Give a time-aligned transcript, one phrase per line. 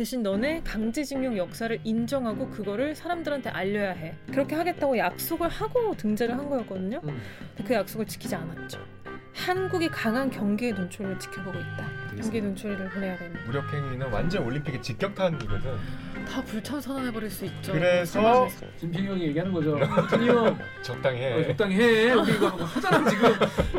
[0.00, 4.14] 대신 너네 강제징용 역사를 인정하고 그거를 사람들한테 알려야 해.
[4.32, 7.02] 그렇게 하겠다고 약속을 하고 등재를 한 거였거든요.
[7.04, 7.20] 음.
[7.54, 8.78] 근데 그 약속을 지키지 않았죠.
[9.34, 11.86] 한국이 강한 경기의 눈초리를 지켜보고 있다.
[12.18, 13.40] 경기 눈초리를 보내야 됩니다.
[13.44, 15.60] 무력행위는 완전 올림픽의 직격탄이거든.
[16.26, 17.72] 다 불참선언해버릴 수 있죠.
[17.72, 18.66] 그래서 사막에서.
[18.78, 19.78] 김필이 형이 얘기하는 거죠.
[20.08, 21.46] 김필이 형 적당히 어, 해.
[21.48, 22.12] 적당히 해.
[22.12, 23.32] 우리 이거 하잖아 지금.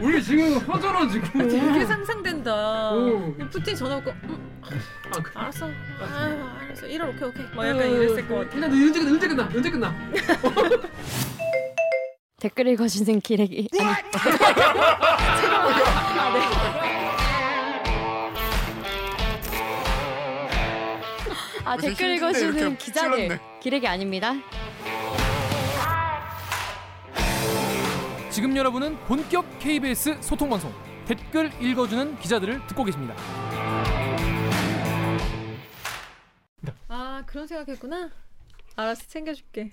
[0.04, 1.48] 우리 지금 하잖아 지금.
[1.50, 2.92] 되게 상상된다.
[2.94, 3.34] 오.
[3.50, 5.66] 푸틴 전화 오고 음, 아, 그, 알았어.
[5.66, 6.88] 아유, 알았어.
[6.88, 7.46] 1월 오케이 오케이.
[7.56, 8.56] 막 약간 이랬을 것 같아.
[8.56, 9.10] 일단 언제 끝나?
[9.12, 9.48] 언제 끝나?
[9.56, 9.92] 언제 끝나?
[12.40, 14.02] 댓글 읽어주는 기레기 아니
[21.64, 23.40] 아 무슨 댓글 힘든데 읽어주는 이렇게 기자들 찔렀네.
[23.62, 24.34] 기레기 아닙니다
[28.30, 30.74] 지금 여러분은 본격 KBS 소통 방송
[31.06, 33.14] 댓글 읽어주는 기자들을 듣고 계십니다.
[36.88, 38.10] 아 그런 생각했구나.
[38.76, 39.72] 알았어 챙겨줄게.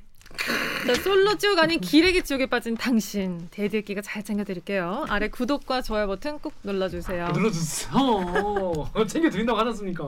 [0.87, 5.07] 자 솔로 지옥 아닌 기레기 지옥에 빠진 당신 댓읽기가 잘 챙겨드릴게요.
[5.09, 7.29] 아래 구독과 좋아요 버튼 꼭 눌러주세요.
[7.29, 8.93] 눌러주세요.
[9.09, 10.05] 챙겨 드린다고 하지 않습니까?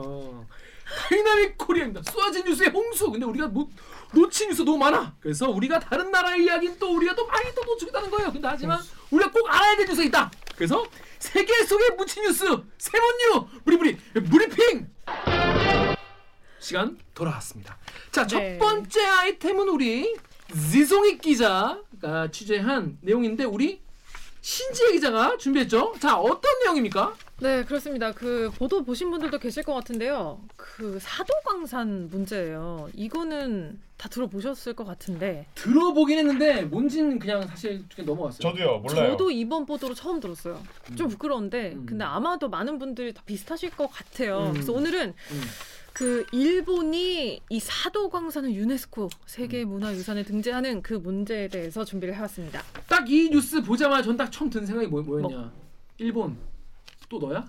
[1.09, 2.01] dynamic Korea입니다.
[2.11, 3.09] 쏟아진 뉴스의 홍수.
[3.09, 3.69] 근데 우리가 못
[4.13, 5.15] 놓친 뉴스 너무 많아.
[5.21, 8.31] 그래서 우리가 다른 나라의 이야기는 또 우리가 또 많이 또 놓치겠다는 거예요.
[8.31, 10.31] 근데 하지만 우리가 꼭 알아야 될 뉴스가 있다.
[10.55, 10.85] 그래서
[11.17, 12.45] 세계 속의 묻힌 뉴스
[12.77, 13.97] 세모뉴 브리브리
[14.29, 14.87] 브리핑
[16.61, 17.77] 시간 돌아왔습니다.
[18.11, 18.57] 자, 첫 네.
[18.57, 20.15] 번째 아이템은 우리
[20.71, 23.81] 지종익 기자가 취재한 내용인데 우리
[24.41, 25.95] 신지혜 기자가 준비했죠.
[25.99, 27.15] 자, 어떤 내용입니까?
[27.41, 28.11] 네 그렇습니다.
[28.11, 30.39] 그 보도 보신 분들도 계실 것 같은데요.
[30.55, 32.89] 그 사도광산 문제예요.
[32.93, 38.39] 이거는 다 들어보셨을 것 같은데 들어보긴 했는데 뭔진 그냥 사실 그냥 넘어갔어요.
[38.41, 39.11] 저도요 몰라요.
[39.11, 40.61] 저도 이번 보도로 처음 들었어요.
[40.95, 41.85] 좀 부끄러운데 음.
[41.87, 44.47] 근데 아마도 많은 분들이 다 비슷하실 것 같아요.
[44.47, 44.53] 음.
[44.53, 45.41] 그래서 오늘은 음.
[46.01, 52.63] 그 일본이 이 사도광산을 유네스코 세계 문화유산에 등재하는 그 문제에 대해서 준비를 해왔습니다.
[52.89, 55.51] 딱 이 뉴스 보자마자 전 딱 처음 든 생각이 뭐, 뭐였냐?
[55.99, 56.35] 일본
[57.07, 57.47] 또 너야?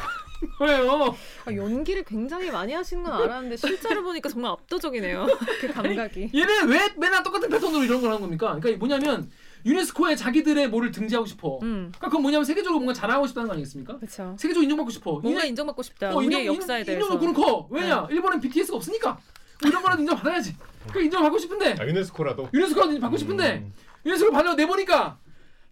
[0.58, 1.14] 왜요?
[1.44, 5.26] 아, 연기를 굉장히 많이 하시는 건 알았는데 실제로 보니까 정말 압도적이네요.
[5.60, 6.30] 그 감각이.
[6.34, 8.58] 얘는 왜 맨날 똑같은 패턴으로 이런 걸 하는 겁니까?
[8.58, 9.30] 그러니까 뭐냐면
[9.64, 11.58] 유네스코에 자기들의 뭐를 등재하고 싶어.
[11.62, 13.96] 음, 그러니까 그건 뭐냐면 세계적으로 뭔가 자랑하고 싶다는 거 아니겠습니까?
[13.98, 14.34] 그렇죠.
[14.38, 15.12] 세계적으로 인정받고 싶어.
[15.20, 16.10] 뭔가 이네- 인정 받고 싶다.
[16.12, 17.04] 어, 우리의 인정- 역사에 인- 대해서.
[17.14, 18.06] 인정도 그렇고 왜냐?
[18.10, 19.18] 일본은 BTS가 없으니까
[19.60, 20.56] 뭐 이런 거라도 인정받아야지.
[20.92, 22.48] 그 인정받고 싶은데 아, 유네스코라도.
[22.52, 23.72] 유네스코가 받고 싶은데 음.
[24.04, 25.18] 유네스코 받려 내보니까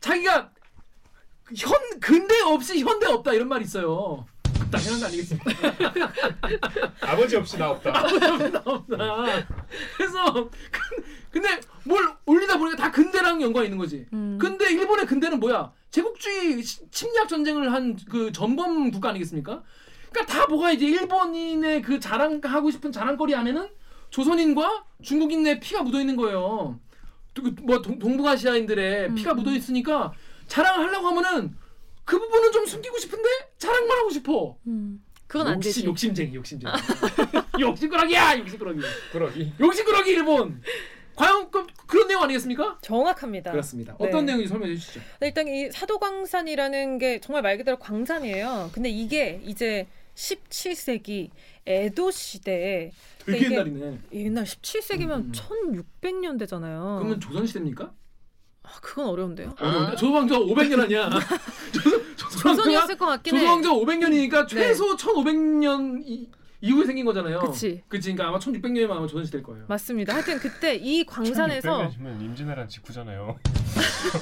[0.00, 0.50] 자기가
[1.56, 4.24] 현 근대 없이 현대 없다 이런 말이 있어요.
[4.70, 5.50] 당연한 거 아니겠습니까?
[7.02, 7.90] 아버지 없이 나 없다.
[8.64, 9.44] 없다.
[9.96, 10.48] 그래서
[11.30, 14.06] 근- 근데 뭘 올리다 보니까 다 근대랑 연관이 있는 거지.
[14.12, 14.38] 음.
[14.40, 15.72] 근데 일본의 근대는 뭐야?
[15.90, 19.62] 제국주의 시- 침략 전쟁을 한 그 전범 국가 아니겠습니까?
[20.10, 23.68] 그러니까 다 뭐가 이제 일본인의 그 자랑하고 싶은 자랑거리 안에는
[24.10, 26.78] 조선인과 중국인의 피가 묻어 있는 거예요.
[27.34, 29.36] 또 그뭐 동, 동북아시아인들의 음, 피가 음.
[29.36, 30.12] 묻어 있으니까
[30.48, 31.56] 자랑을 하려고 하면은
[32.04, 34.56] 그 부분은 좀 숨기고 싶은데 자랑만 하고 싶어.
[34.66, 35.84] 음, 그건 안 욕심, 되지.
[35.86, 36.72] 욕심쟁이, 욕심쟁이.
[37.60, 38.80] 욕심꾸러기야, 욕심꾸러기.
[39.12, 39.52] 그러기.
[39.60, 40.60] 욕심꾸러기 일본.
[41.20, 42.78] 과연 그, 그런 내용 아니겠습니까?
[42.82, 43.50] 정확합니다.
[43.52, 43.96] 그렇습니다.
[43.98, 44.06] 네.
[44.06, 45.00] 어떤 내용인지 설명해 주시죠.
[45.20, 48.70] 네, 일단 이 사도광산이라는 게 정말 말 그대로 광산이에요.
[48.72, 51.30] 근데 이게 이제 17세기
[51.66, 52.90] 에도 시대에
[53.24, 53.98] 되게 이게- 옛날이네.
[54.14, 55.32] 옛날 17세기면 음, 음.
[56.00, 56.98] 1600년대잖아요.
[56.98, 57.92] 그러면 조선 시대입니까?
[58.62, 59.54] 아, 그건 어려운데요.
[59.58, 59.96] 어려운데?
[59.96, 61.10] 조선왕조 500년 아니야.
[61.72, 63.40] 조선, 조선이었을 것 같긴 해.
[63.40, 66.04] 조선왕조 500년이니까 최소 1500년
[66.62, 67.38] 이, 이후에 생긴 거잖아요.
[67.40, 67.82] 그치.
[67.88, 68.12] 그치.
[68.12, 69.64] 그러니까 아마 1600년이면 아마 조선 시대일 거예요.
[69.68, 70.14] 맞습니다.
[70.14, 73.38] 하여튼 그때 이 광산에서 1600년이면 임진왜란 직후잖아요.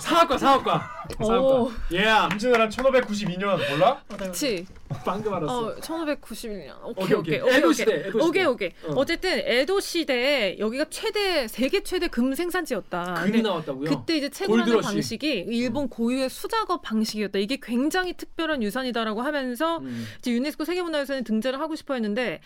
[0.01, 0.98] 사학과, 사학과.
[1.21, 1.71] 오.
[1.93, 2.05] 예.
[2.33, 4.03] 임진왜란 1592년 몰라?
[4.17, 4.67] 그치.
[5.05, 5.59] 방금 알았어.
[5.67, 6.75] 어, 1591년.
[6.85, 7.41] 오케이, 오케이, 오케이.
[7.41, 7.57] 오케이.
[7.57, 8.25] 에도 시대, 에도 시대.
[8.25, 8.71] 오케이, 오케이.
[8.87, 8.93] 어.
[9.01, 9.05] 어.
[9.05, 13.15] 쨌든 에도 시대에 여기가 최대 세계 최대 금 생산지였다.
[13.25, 13.91] 금이 나왔다고요?
[13.91, 14.95] 그때 이제 채굴하는 골드러시.
[14.95, 17.39] 방식이 일본 고유의 수작업 방식이었다.
[17.39, 20.07] 이게 굉장히 특별한 유산이다라고 하면서 음.
[20.19, 22.41] 이제 유네스코 세계문화유산에 등재를 하고 싶어 했는데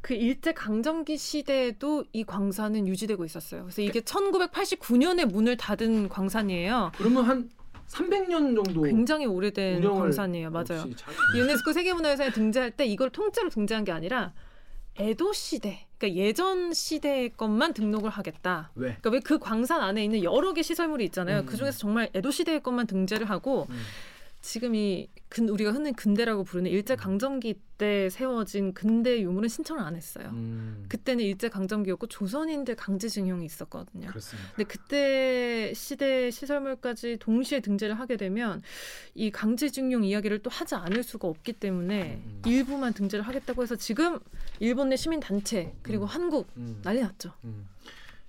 [0.00, 3.62] 그 일제 강점기 시대에도 이 광산은 유지되고 있었어요.
[3.64, 6.92] 그래서 이게 1989년에 문을 닫은 광산이에요.
[6.96, 7.50] 그러면 한
[7.88, 10.50] 300년 정도 굉장히 오래된 광산이에요.
[10.50, 10.84] 맞아요.
[11.36, 14.32] 유네스코 세계문화유산에 등재할 때 이걸 통째로 등재한 게 아니라
[15.00, 18.72] 에도 시대, 그러니까 예전 시대의 것만 등록을 하겠다.
[18.74, 18.96] 왜?
[19.00, 21.40] 그러니까 왜 그 광산 안에 있는 여러 개 시설물이 있잖아요.
[21.40, 21.46] 음.
[21.46, 23.78] 그 중에서 정말 에도 시대의 것만 등재를 하고 음.
[24.40, 29.94] 지금 이 근, 우리가 흔히 근대라고 부르는 일제 강점기 때 세워진 근대 유물은 신청을 안
[29.94, 30.30] 했어요.
[30.32, 34.08] 음, 그때는 일제 강점기였고 조선인들 강제징용이 있었거든요.
[34.08, 34.50] 그렇습니다.
[34.54, 38.62] 근데 그때 시대 시설물까지 동시에 등재를 하게 되면
[39.14, 42.42] 이 강제징용 이야기를 또 하지 않을 수가 없기 때문에 음.
[42.46, 44.18] 일부만 등재를 하겠다고 해서 지금
[44.60, 46.08] 일본 내 시민 단체 그리고 음.
[46.08, 46.80] 한국 음.
[46.82, 47.34] 난리 났죠.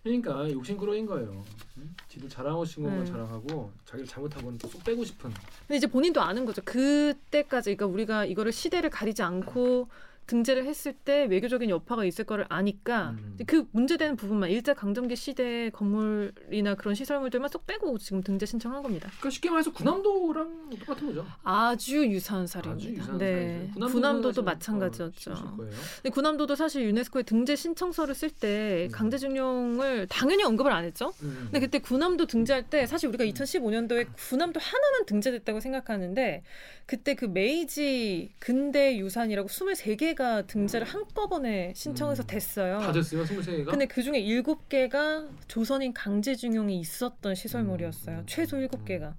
[0.05, 0.21] 음.
[0.21, 1.43] 그러니까 욕심꾸러기인 거예요.
[1.77, 1.95] 음?
[2.07, 3.05] 지들 자랑하고 싶은 것만 음.
[3.05, 5.31] 자랑하고 자기를 잘못하고는 또쏙 빼고 싶은.
[5.67, 6.61] 근데 이제 본인도 아는 거죠.
[6.63, 9.87] 그때까지 그러니까 우리가 이거를 시대를 가리지 않고
[10.29, 13.37] 등재를 했을 때 외교적인 여파가 있을 거를 아니까 음.
[13.47, 19.09] 그 문제되는 부분만 일제 강점기 시대 건물이나 그런 시설물들만 쏙 빼고 지금 등재 신청한 겁니다.
[19.09, 21.25] 그러니까 쉽게 말해서 군함도랑 똑같은 거죠.
[21.43, 22.91] 아주 유사한 아주 사례입니다.
[22.91, 23.71] 유사한 네.
[23.73, 25.31] 군함도도 사실, 마찬가지였죠.
[25.31, 25.57] 어.
[25.57, 28.91] 근데 군함도도 사실 유네스코에 등재 신청서를 쓸때 음.
[28.91, 31.11] 강제징용을 당연히 언급을 안 했죠.
[31.23, 31.39] 음.
[31.45, 36.43] 근데 그때 군함도 등재할 때 사실 우리가 2015년도에 군함도 하나만 등재됐다고 생각하는데
[36.85, 42.27] 그때 그 메이지 근대 유산이라고 23개 가 등재를 한꺼번에 신청해서 음.
[42.27, 42.79] 됐어요.
[42.79, 43.69] 다 됐어요, 23개가.
[43.69, 48.23] 근데 그 중에 7개가 조선인 강제징용이 있었던 시설물이었어요.
[48.25, 49.13] 최소 7개가.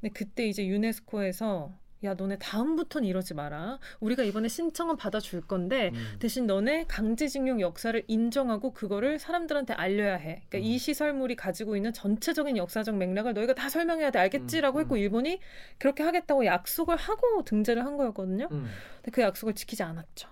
[0.00, 1.72] 근데 그때 이제 유네스코에서
[2.04, 3.78] 야 너네 다음부터는 이러지 마라.
[4.00, 6.16] 우리가 이번에 신청은 받아줄 건데 음.
[6.20, 10.42] 대신 너네 강제징용 역사를 인정하고 그거를 사람들한테 알려야 해.
[10.48, 10.62] 그러니까 음.
[10.62, 14.20] 이 시설물이 가지고 있는 전체적인 역사적 맥락을 너희가 다 설명해야 돼.
[14.20, 14.98] 알겠지라고 음, 했고 음.
[15.00, 15.40] 일본이
[15.78, 18.48] 그렇게 하겠다고 약속을 하고 등재를 한 거였거든요.
[18.52, 18.66] 음.
[18.96, 20.28] 근데 그 약속을 지키지 않았죠.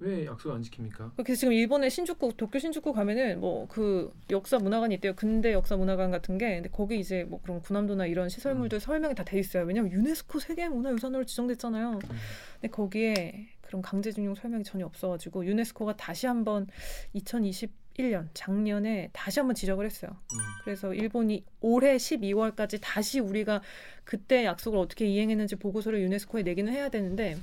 [0.00, 1.12] 왜 약속 안 지킵니까?
[1.16, 5.14] 그래서 지금 일본의 신주쿠 도쿄 신주쿠 가면은 뭐 그 역사 문화관이 있대요.
[5.14, 6.54] 근대 역사 문화관 같은 게.
[6.54, 8.80] 근데 거기 이제 뭐 그런 군함도나 이런 시설물들 음.
[8.80, 9.64] 설명이 다 돼 있어요.
[9.64, 11.92] 왜냐면 유네스코 세계 문화유산으로 지정됐잖아요.
[11.92, 12.16] 음.
[12.54, 16.66] 근데 거기에 그런 강제징용 설명이 전혀 없어가지고 유네스코가 다시 한번
[17.14, 20.10] 2021년 작년에 다시 한번 지적을 했어요.
[20.32, 20.38] 음.
[20.64, 23.60] 그래서 일본이 올해 12월까지 다시 우리가
[24.04, 27.36] 그때 약속을 어떻게 이행했는지 보고서를 유네스코에 내기는 해야 되는데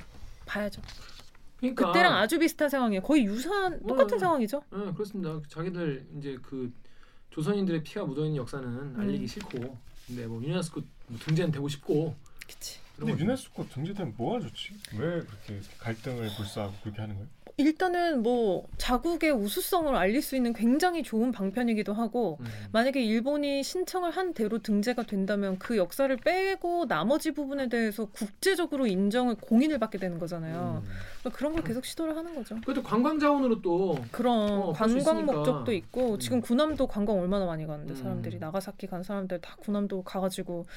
[0.45, 0.81] 봐야죠.
[1.59, 3.01] 그러니까 그때랑 아주 비슷한 상황이에요.
[3.01, 4.62] 거의 유사한 똑같은 어, 상황이죠.
[4.71, 5.42] 네, 그렇습니다.
[5.48, 6.71] 자기들 이제 그
[7.31, 8.95] 조선인들의 피가 묻어있는 역사는 음.
[9.00, 9.77] 알리기 싫고,
[10.07, 12.15] 근데 뭐 유네스코 뭐 등재는 되고 싶고.
[12.48, 12.80] 그치.
[12.98, 13.13] 근데.
[13.18, 14.74] 유네스코 등재되면 뭐가 좋지?
[14.94, 17.30] 왜 그렇게 갈등을 불사하고 그렇게 하는 거예요?
[17.59, 22.45] 일단은 뭐 자국의 우수성을 알릴 수 있는 굉장히 좋은 방편이기도 하고 음.
[22.71, 29.36] 만약에 일본이 신청을 한 대로 등재가 된다면 그 역사를 빼고 나머지 부분에 대해서 국제적으로 인정을
[29.42, 30.83] 공인을 받게 되는 거잖아요.
[30.86, 30.89] 음.
[31.21, 32.56] 그러니까 그런 걸 계속 시도를 하는 거죠.
[32.57, 35.25] 그것도 관광 자원으로 또 그런 어, 관광.
[35.25, 36.19] 목적도 있고 음.
[36.19, 37.95] 지금 군함도 관광 얼마나 많이 가는데 음.
[37.95, 40.68] 사람들이 나가사키 간 사람들 다 군함도 가가지고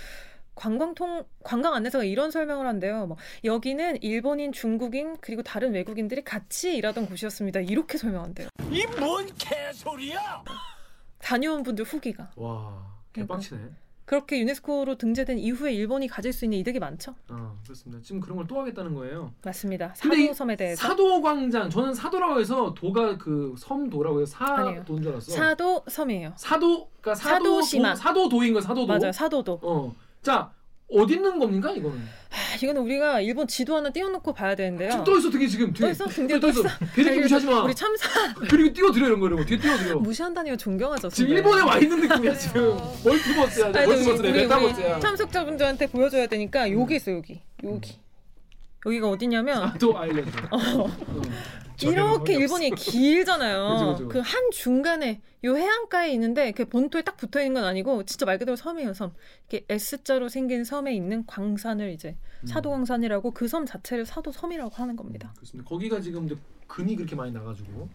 [0.55, 3.07] 관광통 관광 안내사가 이런 설명을 한대요.
[3.07, 7.61] 뭐 여기는 일본인, 중국인 그리고 다른 외국인들이 같이 일하던 곳이었습니다.
[7.61, 8.49] 이렇게 설명한대요.
[8.71, 10.45] 이 뭔 개소리야!
[11.19, 13.35] 다녀온 분들 후기가 와 그러니까.
[13.37, 13.61] 개빡치네.
[14.05, 17.15] 그렇게 유네스코로 등재된 이후에 일본이 가질 수 있는 이득이 많죠.
[17.29, 18.03] 어 그렇습니다.
[18.03, 19.33] 지금 그런 걸 또 하겠다는 거예요.
[19.45, 19.95] 맞습니다.
[20.03, 24.37] 근데 이 사도 섬에 대해서 사도 광장 저는 사도라고 해서 도가 그 섬도라고 해서.
[24.37, 25.31] 사도인 줄 알았어.
[25.33, 26.33] 사도 섬이에요.
[26.37, 27.95] 사도 그러니까 사도 사도시마.
[27.95, 28.87] 사도도인 거 사도도.
[28.89, 29.13] 맞아요.
[29.13, 29.61] 사도도.
[29.63, 29.95] 어.
[30.23, 30.51] 자
[30.93, 31.99] 어디 있는 겁니까 이거는?
[32.31, 34.91] 하, 이거는 우리가 일본 지도 하나 띄워놓고 봐야 되는데요.
[34.91, 36.07] 지금 떠 있어 등에 지금 떠 뒤에 있어?
[36.07, 36.63] 등뒤에 떠 있어.
[36.95, 37.63] 대리기 무시하지 마.
[37.63, 39.97] 우리 참사 그리고 띄워드려 이런 거 이런 거 뒤에 띄워드려.
[39.99, 40.57] 무시한다니요.
[40.57, 41.09] 존경하죠.
[41.11, 41.33] 지금.
[41.35, 42.77] 일본에 와 있는 느낌이야 지금.
[43.05, 43.69] 멀티버스야.
[43.71, 44.13] 멀티버스래.
[44.13, 44.99] 우리, 우리, 메타버스야.
[45.01, 47.99] 참석자분들한테 보여줘야 되니까 여기 있어 여기 여기
[48.85, 50.31] 여기가 어디냐면 사도 아일랜드.
[50.51, 50.91] 어.
[51.83, 53.95] 이렇게 일본이 길잖아요.
[53.99, 54.09] 그죠.
[54.09, 58.57] 그한 중간에 요 해안가에 있는데 그 본토에 딱 붙어 있는 건 아니고 진짜 말 그대로
[58.57, 59.13] 섬이에요 섬.
[59.49, 62.47] 이렇게 S자로 생긴 섬에 있는 광산을 이제 음.
[62.47, 65.33] 사도광산이라고 그 섬 자체를 사도섬이라고 하는 겁니다.
[65.37, 65.69] 그렇습니다.
[65.69, 67.89] 거기가 지금 근데 금이 그렇게 많이 나가지고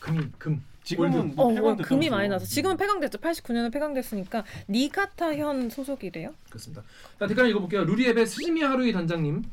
[0.00, 0.64] 금이 금.
[0.84, 1.36] 지금은.
[1.36, 1.76] 뭐 어, 어.
[1.76, 3.18] 금이 많이 나서 지금은 폐광됐죠.
[3.18, 6.34] 89년에 폐광됐으니까 니가타현 소속이래요.
[6.48, 6.82] 그렇습니다.
[7.20, 7.84] 자 댓글 읽어볼게요.
[7.84, 9.44] 루리웹의 스즈미 하루이 단장님.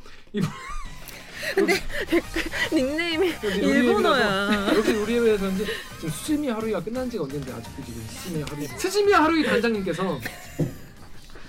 [2.73, 4.73] 닉네임이 여기 일본어야.
[4.75, 5.65] 여기 루리웹에서 이제
[5.97, 8.67] 지금 스즈미 하루이가 끝난 지가 언젠데 아직도 지금 스즈미 하루이.
[8.67, 10.19] 스즈미 하루이 단장님께서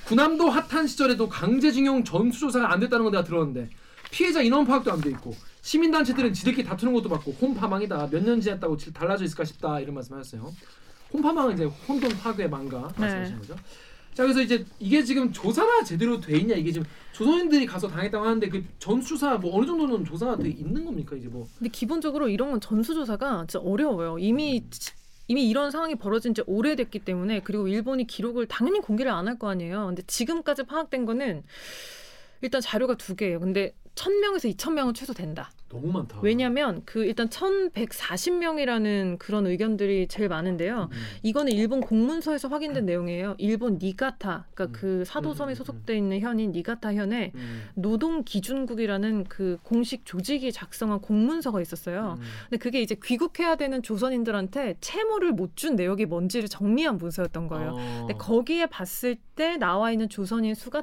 [0.07, 3.71] 군함도 핫한 시절에도 강제징용 전수조사가 안 됐다는 건 내가 들었는데
[4.11, 8.77] 피해자 인원 파악도 안 돼 있고 시민단체들은 지들끼리 다투는 것도 봤고 홈파망이다 몇 년 지났다고
[8.77, 10.53] 질 달라져 있을까 싶다 이런 말씀하셨어요.
[11.13, 13.57] 홈파망은 이제 혼돈 파괴 망가 말씀하신 거죠.
[14.15, 18.49] 자 그래서 이제 이게 지금 조사가 제대로 돼 있냐 이게 지금 조선인들이 가서 당했다고 하는데
[18.49, 22.61] 그 전수사 뭐 어느 정도는 조사가 돼 있는 겁니까 이제 뭐 근데 기본적으로 이런 건
[22.61, 24.19] 전수조사가 진짜 어려워요.
[24.19, 24.65] 이미
[25.29, 29.49] 이미 이런 상황이 벌어진 지 오래됐기 때문에 그리고 일본이 기록을 당연히 공개를 안 할 거
[29.49, 29.87] 아니에요.
[29.87, 31.45] 근데 지금까지 파악된 거는
[32.43, 33.39] 일단 자료가 두 개예요.
[33.39, 35.51] 근데 천 명에서 이천 명은 최소 된다.
[35.71, 36.19] 너무 많다.
[36.23, 40.89] 왜냐면 그 일단 1140명이라는 그런 의견들이 제일 많은데요.
[40.91, 40.99] 음.
[41.23, 43.37] 이거는 일본 공문서에서 확인된 내용이에요.
[43.39, 44.73] 일본 니가타, 그러니까 음.
[44.73, 47.69] 그 사도섬에 음, 음, 소속돼 있는 현인 니가타 현에 음.
[47.75, 52.17] 노동 기준국이라는 그 공식 조직이 작성한 공문서가 있었어요.
[52.19, 52.25] 음.
[52.49, 57.73] 근데 그게 이제 귀국해야 되는 조선인들한테 채무를 못 준 내역이 뭔지를 정리한 문서였던 거예요.
[57.73, 57.97] 어.
[58.07, 60.83] 근데 거기에 봤을 때 나와 있는 조선인 수가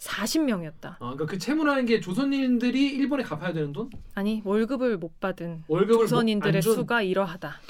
[0.00, 0.84] 1140명이었다.
[0.84, 3.90] 아, 그러니까 그 채무라는 게 조선인들이 일본에 갚아야 되는 돈?
[4.14, 7.60] 아니 월급을 못 받은 월급을 조선인들의 못- 안 준- 수가 이러하다.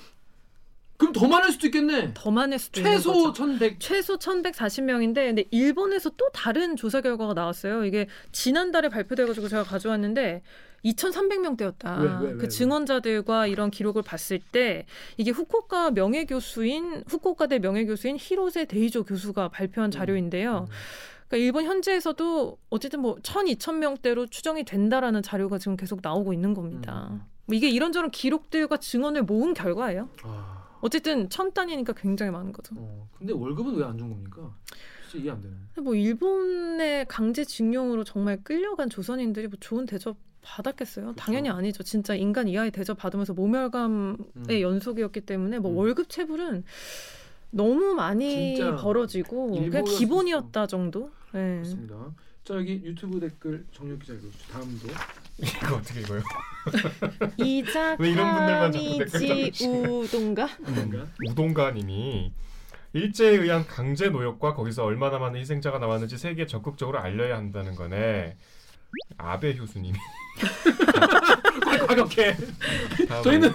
[0.97, 2.11] 그럼 더 많을 수도 있겠네.
[2.13, 3.33] 더 많을 수도 있는 최소 거죠.
[3.33, 3.81] 1100.
[3.81, 7.87] 최소 1140명인데 근데 일본에서 또 다른 조사 결과가 나왔어요.
[7.87, 10.43] 이게 지난달에 발표돼 가지고 제가 가져왔는데
[10.85, 12.01] 2,300명대였다.
[12.03, 12.49] 왜, 왜, 왜, 그 왜?
[12.49, 14.85] 증언자들과 이런 기록을 봤을 때
[15.17, 20.69] 이게 후쿠오카 명예 교수인 후쿠오카대 명예 교수인 히로세 데이조 교수가 발표한 자료인데요.
[21.31, 27.09] 그러니까 일본 현지에서도 어쨌든 뭐 1,200명대로 추정이 된다라는 자료가 지금 계속 나오고 있는 겁니다.
[27.13, 27.23] 음.
[27.47, 30.09] 뭐 이게 이런저런 기록들과 증언을 모은 결과예요.
[30.25, 32.75] 아, 어쨌든 천 단위니까 굉장히 많은 거죠.
[32.77, 33.09] 어.
[33.17, 34.53] 근데 월급은 왜 안 준 겁니까?
[35.09, 35.55] 진짜 이해 안 되네.
[35.83, 41.07] 뭐 일본의 강제징용으로 정말 끌려간 조선인들이 뭐 좋은 대접 받았겠어요?
[41.09, 41.17] 그쵸.
[41.17, 41.83] 당연히 아니죠.
[41.85, 44.47] 진짜 인간 이하의 대접 받으면서 모멸감의 음.
[44.61, 45.77] 연속이었기 때문에 뭐 음.
[45.77, 46.65] 월급 체불은
[47.53, 49.85] 너무 많이 벌어지고 그냥.
[49.85, 51.11] 기본이었다 정도.
[51.33, 51.59] 네.
[51.59, 51.95] 맞습니다.
[52.45, 54.53] 자 여기 유튜브 댓글 정력 기자 읽어주죠.
[54.53, 54.89] 다음도.
[55.39, 56.23] 이거 어떻게 읽어요?
[57.39, 60.49] 이자 왜 이런 분들만 자꾸 댓글 카미지 우동가?
[61.29, 62.33] 우동가님이
[62.93, 68.37] 일제에 의한 강제 노역과 거기서 얼마나 많은 희생자가 나왔는지 세계에 적극적으로 알려야 한다는 거네.
[69.17, 69.97] 아베 효수님이
[71.87, 72.37] 과격해.
[73.09, 73.55] 다음에 저희는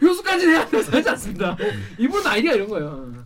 [0.00, 1.56] 효수까지 해야 하지 않습니다.
[1.98, 3.24] 이분 아이디어 이런 거예요.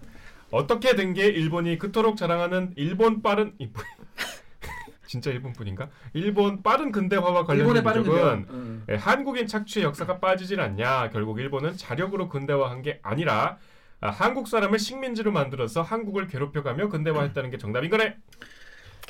[0.51, 3.83] 어떻게 된 게 일본이 그토록 자랑하는 일본 빠른 이 뭐-
[5.07, 5.89] 진짜 일본뿐인가?
[6.13, 8.83] 일본 빠른 근대화와 일본의 관련된 빠른 미적은 근데요.
[8.91, 11.11] 예, 한국인 착취의 역사가 빠지질 않냐.
[11.11, 13.59] 결국 일본은 자력으로 근대화한 게 아니라
[14.01, 18.17] 아, 한국 사람을 식민지로 만들어서 한국을 괴롭혀가며 근대화했다는 게 정답인 거네.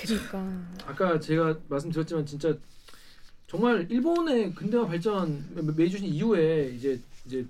[0.00, 2.54] 그러니까 아까 제가 말씀드렸지만 진짜
[3.48, 5.44] 정말 일본의 근대화 발전
[5.76, 7.44] 메이주신 이후에 이제 이제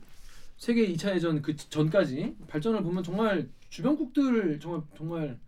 [0.56, 5.38] 세계 2차 대전 그 전까지 발전을 보면 정말 주변국들 정말 정말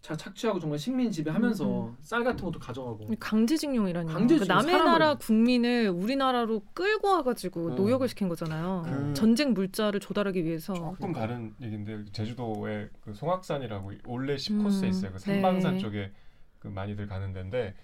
[0.00, 4.10] 자 착취하고 정말 식민 지배하면서 음, 쌀 같은 것도 가져가고 강제징용이라니.
[4.10, 7.74] 강제징용, 그 남의 사람을- 나라 국민을 우리나라로 끌고 와가지고 어.
[7.74, 8.82] 노역을 시킨 거잖아요.
[8.86, 10.72] 그- 전쟁 물자를 조달하기 위해서.
[10.72, 15.12] 조금 다른 얘기인데 제주도에 그 송악산이라고 올레 10코스에 음, 있어요.
[15.12, 15.80] 그 산방산 네.
[15.80, 16.12] 쪽에
[16.60, 17.74] 그 많이들 가는 데인데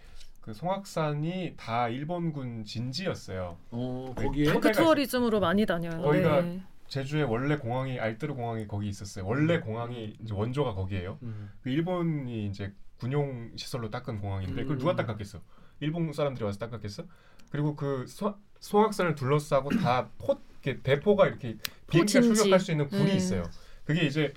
[0.40, 3.58] 그 송악산이 다 일본군 진지였어요.
[3.72, 6.00] 어 네, 거기에 한- 그 tourism으로 많이 다녀요.
[6.00, 6.62] 거기가 네.
[6.88, 9.26] 제주에 원래 공항이 알뜨르 공항이 거기 있었어요.
[9.26, 11.18] 원래 공항이 이제 원조가 거기예요.
[11.22, 11.50] 음.
[11.62, 14.78] 그 일본이 이제 군용 시설로 닦은 공항인데 그걸 음.
[14.78, 15.40] 누가 닦았겠어?
[15.80, 17.04] 일본 사람들이 와서 닦았겠어?
[17.50, 21.56] 그리고 그 소, 송악산을 둘러싸고 다 포, 대포가 이렇게
[21.88, 22.22] 비행기가.
[22.22, 23.14] 출격할 수 있는 굴이 네.
[23.16, 23.44] 있어요.
[23.84, 24.32] 그게 이제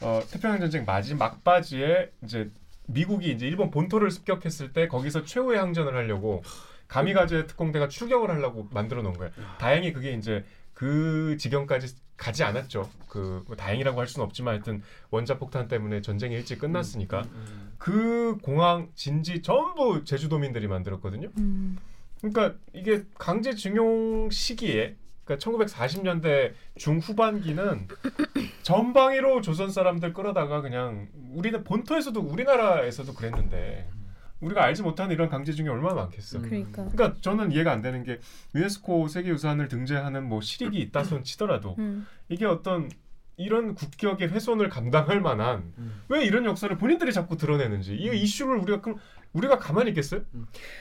[0.00, 2.50] 어, 태평양 전쟁 마지 막바지에 이제
[2.86, 6.42] 미국이 이제 일본 본토를 습격했을 때 거기서 최후의 항전을 하려고
[6.88, 9.32] 가미가제 특공대가 출격을 하려고 만들어 놓은 거예요.
[9.58, 10.44] 다행히 그게 이제
[10.80, 12.88] 그 지경까지 가지 않았죠.
[13.06, 17.72] 그 뭐 다행이라고 할 수는 없지만 하여튼 원자 폭탄 때문에 전쟁이 일찍 끝났으니까 음.
[17.76, 21.28] 그 공항 진지 전부 제주도민들이 만들었거든요.
[21.36, 21.76] 음.
[22.22, 27.88] 그러니까 이게 강제징용 시기에 그러니까 1940년대 중후반기는
[28.62, 33.86] 전방위로 조선 사람들 끌어다가 그냥 우리는 본토에서도 우리나라에서도 그랬는데
[34.40, 36.38] 우리가 알지 못하는 이런 강제징용이 얼마나 많겠어.
[36.38, 36.42] 음.
[36.42, 36.88] 그러니까.
[36.88, 38.20] 그러니까 저는 이해가 안 되는 게
[38.54, 42.06] 유네스코 세계유산을 등재하는 뭐 실익이 있다 손 치더라도 음.
[42.28, 42.88] 이게 어떤
[43.36, 46.02] 이런 국격의 훼손을 감당할 만한 음.
[46.08, 48.98] 왜 이런 역사를 본인들이 자꾸 드러내는지 이 이슈를 우리가 그럼
[49.32, 50.22] 우리가 가만히 있겠어요?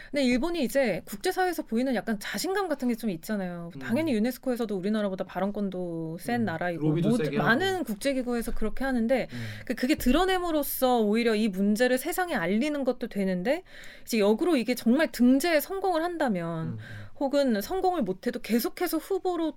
[0.09, 3.69] 근데 일본이 이제 국제사회에서 보이는 약간 자신감 같은 게 좀 있잖아요.
[3.75, 3.79] 음.
[3.79, 6.45] 당연히 유네스코에서도 우리나라보다 발언권도 센 음.
[6.45, 7.83] 나라이고 모두- 많은.
[7.83, 9.45] 국제기구에서 그렇게 하는데 음.
[9.65, 13.63] 그- 그게 드러냄으로써 오히려 이 문제를 세상에 알리는 것도 되는데
[14.03, 16.77] 이제 역으로 이게 정말 등재에 성공을 한다면 음.
[17.19, 19.53] 혹은 성공을 못해도 계속해서 후보로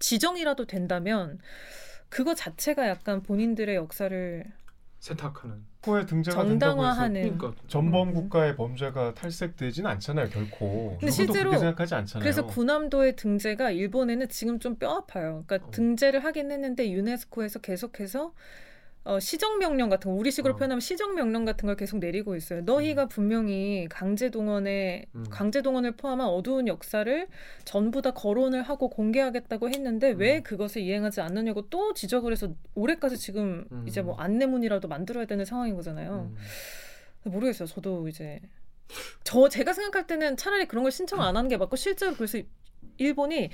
[0.00, 1.38] 지정이라도 된다면
[2.08, 4.44] 그거 자체가 약간 본인들의 역사를
[4.98, 5.64] 세탁하는
[5.94, 8.14] 된다고 해서 정당화하는 그러니까 전범 음.
[8.14, 10.96] 국가의 범죄가 탈색되지는 않잖아요 결코.
[10.98, 12.22] 근데 실제로 그렇게 생각하지 않잖아요.
[12.22, 15.42] 그래서 군함도의 등재가 일본에는 지금 좀 뼈 아파요.
[15.46, 15.70] 그러니까 어.
[15.70, 18.32] 등재를 하긴 했는데 유네스코에서 계속해서
[19.06, 20.56] 어, 시정 명령 같은 거 우리식으로 어.
[20.56, 22.62] 표현하면 시정 명령 같은 걸 계속 내리고 있어요.
[22.62, 25.24] 너희가 분명히 강제 동원에 음.
[25.30, 27.28] 강제 동원을 포함한 어두운 역사를
[27.64, 30.42] 전부 다 거론을 하고 공개하겠다고 했는데 왜 음.
[30.42, 33.84] 그것을 이행하지 않느냐고 또 지적을 해서 올해까지 지금 음.
[33.86, 36.32] 이제 뭐 안내문이라도 만들어야 되는 상황인 거잖아요.
[36.32, 37.30] 음.
[37.30, 37.68] 모르겠어요.
[37.68, 38.40] 저도 이제
[39.22, 42.38] 저 제가 생각할 때는 차라리 그런 걸 신청 안 하는 게 맞고 실제로 그래서
[42.98, 43.50] 일본이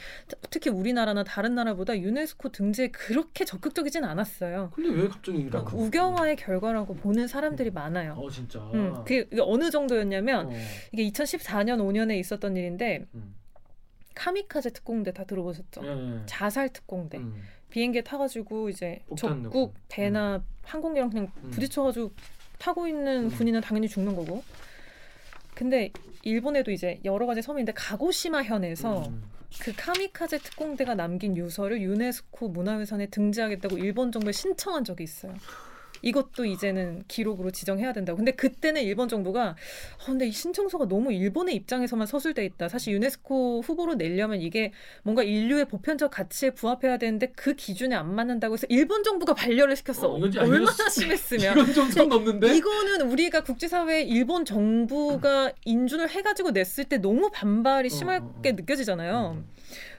[0.51, 4.71] 특히 우리나라나 다른 나라보다 유네스코 등재에 그렇게 적극적이진 않았어요.
[4.75, 5.75] 근데 왜 갑자기 그러니까?
[5.77, 8.15] 우경화의 결과라고 보는 사람들이 많아요.
[8.15, 8.59] 어 진짜.
[8.75, 10.53] 음, 그게 어느 정도였냐면 어.
[10.93, 13.35] 이게 2014년 5년에 있었던 일인데 음.
[14.15, 15.81] 카미카제 특공대 다 들어보셨죠?
[15.85, 16.21] 예, 예.
[16.27, 17.43] 자살 특공대 음.
[17.71, 19.75] 비행기에 타가지고 이제 적국.
[19.89, 21.51] 배나 항공기랑 그냥 음.
[21.51, 22.13] 부딪혀가지고
[22.59, 23.31] 타고 있는 음.
[23.31, 24.43] 군인은 당연히 죽는 거고.
[25.55, 25.93] 근데
[26.23, 29.23] 일본에도 이제 여러 가지 섬인데 가고시마 현에서 음.
[29.61, 35.35] 그 카미카제 특공대가 남긴 유서를 유네스코 문화유산에 등재하겠다고 일본 정부에 신청한 적이 있어요.
[36.03, 38.17] 이것도 이제는 기록으로 지정해야 된다고.
[38.17, 42.69] 근데 그때는 일본 정부가 어, 근데 이 신청서가 너무 일본의 입장에서만 서술돼 있다.
[42.69, 48.55] 사실 유네스코 후보로 내려면 이게 뭔가 인류의 보편적 가치에 부합해야 되는데 그 기준에 안 맞는다고
[48.55, 50.09] 해서 일본 정부가 반려를 시켰어.
[50.09, 51.53] 어, 얼마나 심했으면.
[51.53, 52.55] 이건 좀선 넘는데.
[52.57, 58.57] 이거는 우리가 국제사회에 일본 정부가 인준을 해가지고 냈을 때 너무 반발이 어, 심하게 어, 어.
[58.57, 59.45] 느껴지잖아요.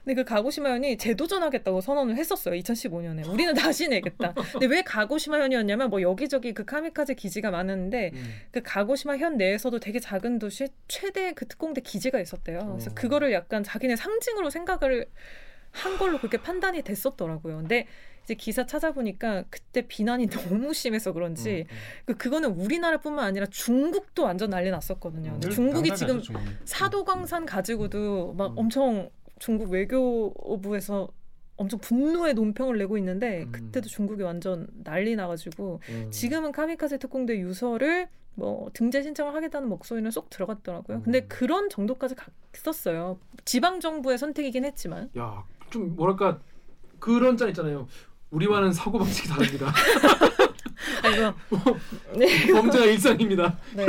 [0.04, 0.06] 음.
[0.06, 2.56] 근데 그 가고시마현이 재도전하겠다고 선언을 했었어요.
[2.60, 3.28] 2015년에.
[3.30, 4.34] 우리는 다시 내겠다.
[4.52, 8.34] 근데 왜 가고시마현이었냐면 뭐 여기저기 그 카미카제 기지가 많았는데 음.
[8.52, 12.60] 그 가고시마현 내에서도 되게 작은 도시에 최대 그 특공대 기지가 있었대요.
[12.72, 12.94] 그래서 어.
[12.94, 15.08] 그거를 약간 자기네 상징으로 생각을
[15.72, 17.58] 한 걸로 그렇게 판단이 됐었더라고요.
[17.58, 17.88] 근데
[18.24, 24.50] 이제 기사 찾아보니까 그때 비난이 너무 심해서 그런지 음, 그 그거는 우리나라뿐만 아니라 중국도 완전
[24.50, 25.40] 난리 났었거든요.
[25.44, 25.50] 음.
[25.50, 26.50] 중국이 지금 중국이.
[26.66, 28.58] 사도광산 가지고도 막 음.
[28.60, 29.10] 엄청
[29.44, 31.10] 중국 외교부에서
[31.58, 33.52] 엄청 분노의 논평을 내고 있는데 음.
[33.52, 36.08] 그때도 중국이 완전 난리 나가지고 음.
[36.12, 41.00] 지금은 카미카제 특공대 유서를 뭐 등재 신청을 하겠다는 목소리는 쏙 들어갔더라고요.
[41.00, 41.04] 음.
[41.04, 42.16] 근데 그런 정도까지
[42.54, 43.20] 갔었어요.
[43.44, 46.40] 지방 정부의 선택이긴 했지만 야, 좀 뭐랄까
[47.00, 47.90] 그런 짤 있잖아요.
[48.30, 49.74] 우리와는 사고 방식이 다릅니다.
[51.04, 51.36] 아이고
[52.56, 53.58] 범죄가 일상입니다.
[53.76, 53.86] 네,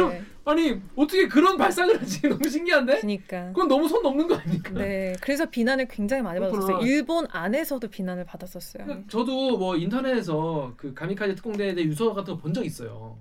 [0.46, 2.20] 아니 어떻게 그런 발상을 하지?
[2.28, 2.96] 너무 신기한데?
[3.00, 4.72] 그러니까 그건 너무 선 넘는 거 아닙니까?
[4.74, 6.66] 네, 그래서 비난을 굉장히 많이 받았어요.
[6.66, 6.86] 그렇구나.
[6.86, 8.84] 일본 안에서도 비난을 받았었어요.
[8.84, 13.16] 그러니까 저도 뭐 인터넷에서 그 가미카제 특공대에 대해 유서 같은 거 본 적 있어요.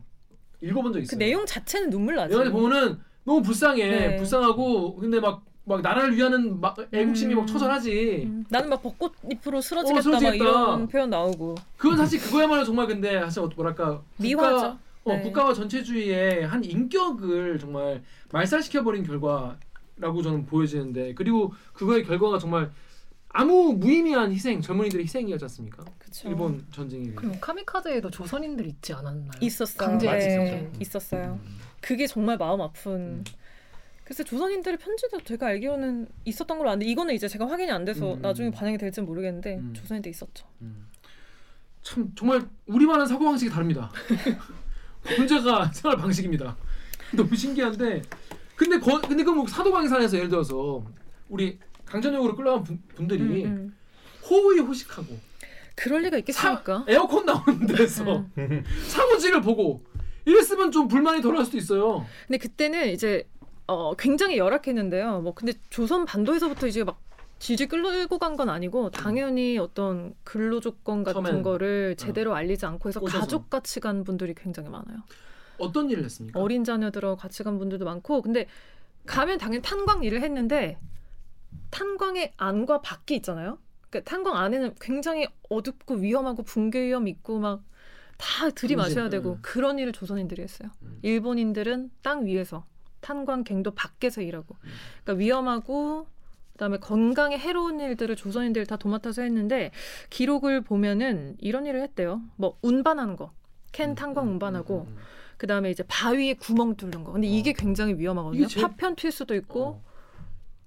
[0.62, 1.18] 읽어본 적그 있어요.
[1.20, 2.34] 내용 자체는 눈물 나죠.
[2.36, 3.88] 영화에 보면은 너무 불쌍해.
[3.89, 4.15] 네.
[4.18, 7.39] 불쌍하고 근데 막막 나라를 위하는 막 애국심이 음.
[7.39, 8.24] 막 처절하지.
[8.25, 10.44] 음, 나는 막 벚꽃잎으로 쓰러지겠다, 어, 쓰러지겠다.
[10.44, 14.77] 막 이런 표현 나오고 그건 사실 그거야말로 정말 근데 사실 뭐랄까 미화죠.
[15.03, 15.22] 국가, 어, 네.
[15.24, 22.72] 국가와 전체주의의 한 인격을 정말 말살시켜 버린 결과라고 저는 보여지는데 그리고 그거의 결과가 정말
[23.29, 25.83] 아무 무의미한 희생 젊은이들의 희생이었지 않습니까?
[25.98, 26.29] 그쵸.
[26.29, 29.31] 일본 전쟁이 그럼 카미카제에도 조선인들 있지 않았나요?
[29.42, 29.89] 있었어요.
[29.89, 30.74] 강제 네, 집행.
[30.79, 31.39] 있었어요.
[31.44, 31.57] 음.
[31.81, 32.92] 그게 정말 마음 아픈.
[32.92, 33.24] 음.
[34.03, 38.22] 그래서 조선인들의 편지도 제가 알기로는 있었던 걸로 아는데 이거는 이제 제가 확인이 안 돼서 음,
[38.22, 38.51] 나중에 음.
[38.51, 39.74] 반영이 될지는 모르겠는데 음.
[39.74, 40.46] 조선인들 있었죠.
[40.61, 40.87] 음.
[41.81, 43.92] 참 정말 우리만은 사고 방식이 다릅니다.
[45.18, 46.55] 문제가 생활 방식입니다.
[47.16, 48.01] 너무 신기한데
[48.55, 50.83] 근데 거, 근데 그뭐 사도광산에서 예를 들어서
[51.29, 53.75] 우리 강전역으로 끌려간 분, 분들이 음, 음.
[54.29, 55.18] 호의 호식하고
[55.75, 56.85] 그럴 리가 있겠습니까?
[56.87, 58.63] 에어컨 나오는 데서 음.
[58.87, 59.83] 사무실을 보고
[60.25, 62.05] 이랬으면 좀 불만이 덜할 수도 있어요.
[62.27, 63.27] 근데 그때는 이제
[63.68, 65.22] 어, 굉장히 열악했는데요.
[65.22, 67.00] 뭐 근데 조선 반도에서부터 이제 막
[67.44, 71.44] 질질 끌고 간 건 아니고 당연히 어떤 근로 조건 같은 처음엔.
[71.44, 73.20] 거를 제대로 알리지 않고 해서 꼬셔서.
[73.20, 75.00] 가족 같이 간 분들이 굉장히 많아요.
[75.58, 76.40] 어떤 일을 했습니까?
[76.40, 78.48] 어린 자녀들하고 같이 간 분들도 많고 근데
[79.06, 80.79] 가면 당연히 탄광 일을 했는데
[81.70, 83.60] 탄광의 안과 밖이 있잖아요.
[83.90, 87.62] 그러니까 탄광 안에는 굉장히 어둡고 위험하고 붕괴 위험 있고 막
[88.16, 89.40] 다 들이마셔야 되고 음.
[89.42, 90.70] 그런 일을 조선인들이 했어요.
[90.84, 91.00] 음.
[91.01, 92.64] 일본인들은 땅 위에서
[93.01, 94.70] 탄광 갱도 밖에서 일하고 음.
[95.03, 96.08] 그러니까 위험하고
[96.53, 99.72] 그다음에 건강에 해로운 일들을 조선인들이 다 도맡아서 했는데
[100.09, 102.22] 기록을 보면은 이런 일을 했대요.
[102.35, 103.31] 뭐 운반하는 거,
[103.72, 104.98] 캔 탄광 운반하고 음, 음,
[105.37, 107.11] 그 다음에 이제 바위에 구멍 뚫는 거.
[107.11, 107.53] 근데 이게 어.
[107.57, 108.48] 굉장히 위험하거든요.
[108.48, 109.39] 제일- 파편 튈 수도 음.
[109.39, 109.83] 있고, 어.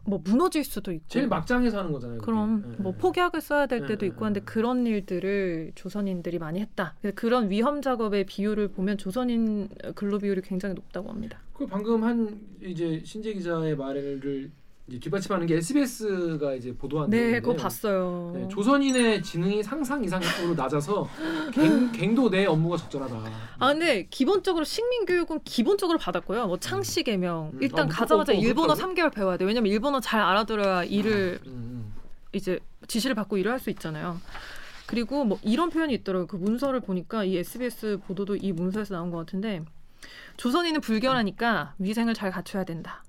[0.09, 1.05] 뭐 무너질 수도 있고.
[1.09, 2.18] 제일 막장에서 하는 거잖아요.
[2.18, 2.27] 그게.
[2.27, 3.01] 그럼 예, 뭐 예.
[3.01, 4.44] 폭약을 써야 될 때도 예, 있고 예, 한데 예.
[4.44, 6.94] 그런 일들을 조선인들이 많이 했다.
[7.14, 11.40] 그런 위험 작업의 비율을 보면 조선인 근로 비율이 굉장히 높다고 합니다.
[11.55, 14.51] 그 방금 한 이제 신재 기자의 말을
[14.88, 18.33] 이제 뒷받침하는 게 SBS가 이제 보도한 네, 내용인데 그거 봤어요.
[18.37, 21.09] 네, 조선인의 지능이 상상 이상으로 낮아서
[21.53, 23.16] 갱, 갱도 내 업무가 적절하다.
[23.59, 26.46] 아 근데 기본적으로 식민 교육은 기본적으로 받았고요.
[26.46, 27.59] 뭐 창씨 개명 음.
[27.61, 28.94] 일단 아, 가자마자 무조건 일본어 그렇다고?
[28.94, 29.44] 3개월 배워야 돼.
[29.44, 31.92] 왜냐면 일본어 잘 알아들어야 일을 음, 음.
[32.33, 34.20] 이제 지시를 받고 일을 할 수 있잖아요.
[34.87, 36.29] 그리고 뭐 이런 표현이 있더라고요.
[36.29, 39.64] 그 문서를 보니까 이 SBS 보도도 이 문서에서 나온 것 같은데
[40.37, 43.03] 조선인은 불결하니까 위생을 잘 갖춰야 된다.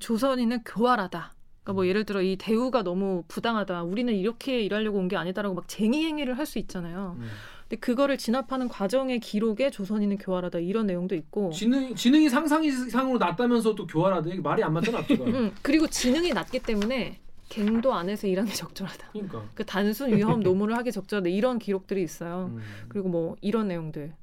[0.00, 1.34] 조선인은 교활하다.
[1.62, 3.82] 그러니까 뭐 예를 들어 이 대우가 너무 부당하다.
[3.84, 7.16] 우리는 이렇게 일하려고 온 게 아니다라고 막 쟁의 행위를 할 수 있잖아요.
[7.18, 7.28] 음.
[7.68, 11.50] 근데 그거를 진압하는 과정의 기록에 조선인은 교활하다 이런 내용도 있고.
[11.50, 15.24] 지능 지능이 상상 이상으로 낮다면서 또 교활하대 이게 말이 안 맞잖아 앞뒤가.
[15.26, 19.08] 음, 그리고 지능이 낮기 때문에 갱도 안에서 일하는 게 적절하다.
[19.12, 19.42] 그러니까.
[19.54, 22.52] 그 단순 위험 노무를 하기 적절하다 이런 기록들이 있어요.
[22.54, 22.60] 음.
[22.88, 24.14] 그리고 뭐 이런 내용들.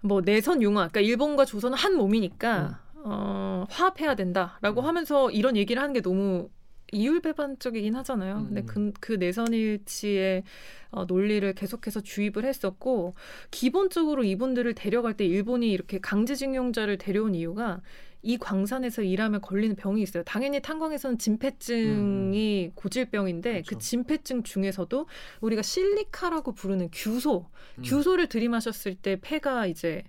[0.00, 4.86] 뭐 내선 융화, 그러니까 일본과 조선은 한 몸이니까 어, 화합해야 된다라고 음.
[4.86, 6.48] 하면서 이런 얘기를 하는 게 너무
[6.92, 8.44] 이율배반적이긴 하잖아요.
[8.46, 8.66] 근데 음.
[8.66, 10.44] 그, 그 내선일치의
[10.90, 13.14] 어, 논리를 계속해서 주입을 했었고
[13.50, 17.80] 기본적으로 이분들을 데려갈 때 일본이 이렇게 강제징용자를 데려온 이유가
[18.22, 20.24] 이 광산에서 일하면 걸리는 병이 있어요.
[20.24, 23.62] 당연히 탄광에서는 진폐증이 고질병인데 그 음.
[23.62, 23.78] 그렇죠.
[23.78, 25.06] 진폐증 중에서도
[25.40, 27.46] 우리가 실리카라고 부르는 규소,
[27.78, 27.82] 음.
[27.84, 30.02] 규소를 들이마셨을 때 폐가 이제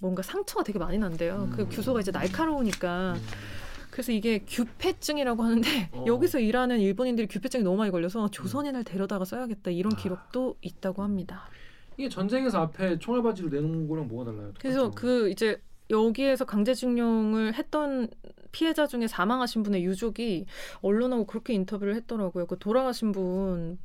[0.00, 1.50] 뭔가 상처가 되게 많이 난대요.
[1.52, 1.68] 그 음.
[1.68, 3.22] 규소가 이제 날카로우니까 음.
[3.90, 6.04] 그래서 이게 규폐증이라고 하는데 어.
[6.06, 9.96] 여기서 일하는 일본인들이 규폐증이 너무 많이 걸려서 조선인을 데려다가 써야겠다 이런 아.
[9.96, 11.48] 기록도 있다고 합니다.
[11.96, 14.52] 이게 전쟁에서 앞에 총알바지로 내놓은 거랑 뭐가 달라요?
[14.58, 14.90] 그래서.
[14.90, 15.60] 그 이제
[15.90, 18.08] 여기에서 강제징용을 했던
[18.52, 20.46] 피해자 중에 사망하신 분의 유족이
[20.82, 22.46] 언론하고 그렇게 인터뷰를 했더라고요.
[22.46, 23.78] 그 돌아가신 분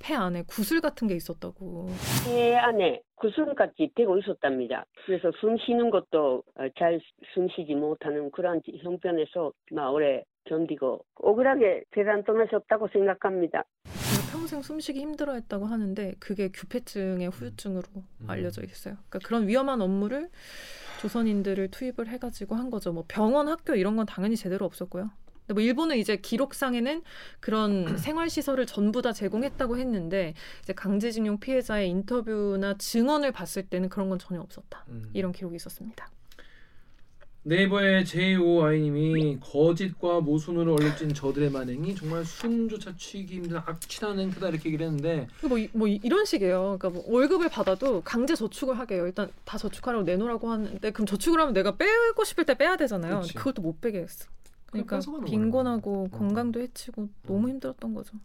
[0.00, 1.88] 폐 안에 구슬 같은 게 있었다고.
[2.26, 4.84] 폐 안에 구슬같이 되고 있었답니다.
[5.06, 12.24] 그래서 숨 쉬는 것도 어, 잘숨 쉬지 못하는 그런 형편에서 막 오래 견디고 억울하게 재단
[12.24, 13.64] 떠날 수 없다고 생각합니다.
[14.32, 18.26] 평생 숨쉬기 힘들어했다고 하는데 그게 규폐증의 후유증으로 음.
[18.26, 18.94] 알려져 있어요.
[19.08, 20.30] 그러니까 그런 위험한 업무를
[21.00, 22.92] 조선인들을 투입을 해가지고 한 거죠.
[22.92, 25.10] 뭐 병원, 학교 이런 건 당연히 제대로 없었고요.
[25.54, 27.02] 뭐 일본은 이제 기록상에는
[27.40, 34.08] 그런 생활 시설을 전부 다 제공했다고 했는데 이제 강제징용 피해자의 인터뷰나 증언을 봤을 때는 그런
[34.08, 34.84] 건 전혀 없었다.
[34.88, 35.10] 음.
[35.14, 36.08] 이런 기록이 있었습니다.
[37.42, 44.84] 네이버의 JOI님이 거짓과 모순으로 얼룩진 저들의 만행이 정말 숨조차 취기 힘든 악취나는 행태다 이렇게 얘기를
[44.84, 46.76] 했는데 뭐, 이, 뭐 이- 이런 식이에요.
[46.78, 49.06] 그러니까 뭐 월급을 받아도 강제 저축을 하게 해요.
[49.06, 53.22] 일단 다 저축하라고 내놓으라고 하는데 그럼 저축을 하면 내가 빼고 싶을 때 빼야 되잖아요.
[53.34, 54.26] 그것도 못 빼게 했어.
[54.70, 56.18] 그러니까 빈곤하고 거야.
[56.18, 58.18] 건강도 해치고 너무 힘들었던 거죠.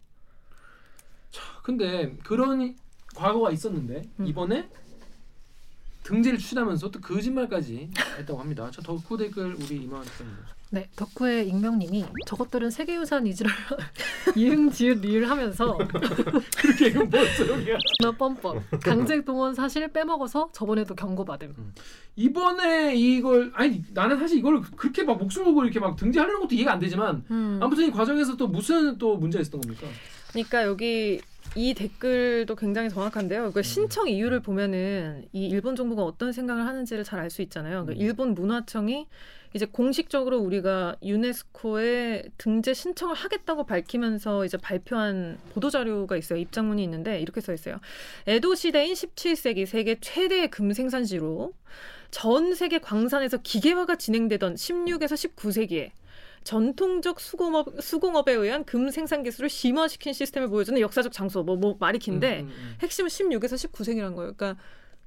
[1.63, 2.75] 근데 그런
[3.15, 4.25] 과거가 있었는데 음.
[4.27, 4.69] 이번에
[6.03, 8.69] 등재를 추진하면서 또 거짓말까지 했다고 합니다.
[8.71, 10.11] 저 덕후 댓글 우리 이마한테
[10.71, 13.51] 네, 덕후의 익명님이 저것들은 세계유산 이지를
[14.35, 15.77] 이응 지읒 리을 하면서
[16.57, 21.73] 그렇게 이건 뭐였어 여기가 너 뻔뻔 강제 동원 사실 빼먹어서 저번에도 경고받음.
[22.17, 26.73] 이번에 이걸 아니 나는 사실 이걸 그렇게 막 목숨 걸고 이렇게 막 등재하려는 것도 이해가
[26.73, 27.59] 안 되지만 음.
[27.61, 29.87] 아무튼 이 과정에서 또 무슨 또 문제가 있었던 겁니까?
[30.31, 31.21] 그러니까 여기
[31.55, 33.51] 이 댓글도 굉장히 정확한데요.
[33.53, 37.85] 그 신청 이유를 보면은 이 일본 정부가 어떤 생각을 하는지를 잘 알 수 있잖아요.
[37.85, 37.97] 그 음.
[37.97, 39.07] 일본 문화청이
[39.55, 46.39] 이제 공식적으로 우리가 유네스코에 등재 신청을 하겠다고 밝히면서 이제 발표한 보도 자료가 있어요.
[46.39, 47.79] 입장문이 있는데 이렇게 써 있어요.
[48.27, 51.53] 에도 시대인 17세기 세계 최대의 금 생산지로
[52.11, 55.91] 전 세계 광산에서 기계화가 진행되던 16에서 19세기에
[56.43, 61.43] 전통적 수공업, 수공업에 의한 금 생산 기술을 심화시킨 시스템을 보여주는 역사적 장소.
[61.43, 62.75] 뭐, 뭐 말이 긴데 음, 음, 음.
[62.81, 64.33] 핵심은 16에서 19세기란 거예요.
[64.33, 64.57] 그러니까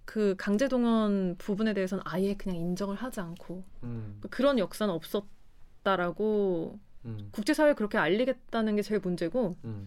[0.08, 7.28] 그 강제 동원 부분에 대해서는 아예 그냥 인정을 하지 않고 음, 그런 역사는 없었다라고 음,
[7.32, 9.86] 국제사회에 그렇게 알리겠다는 게 제일 문제고 음.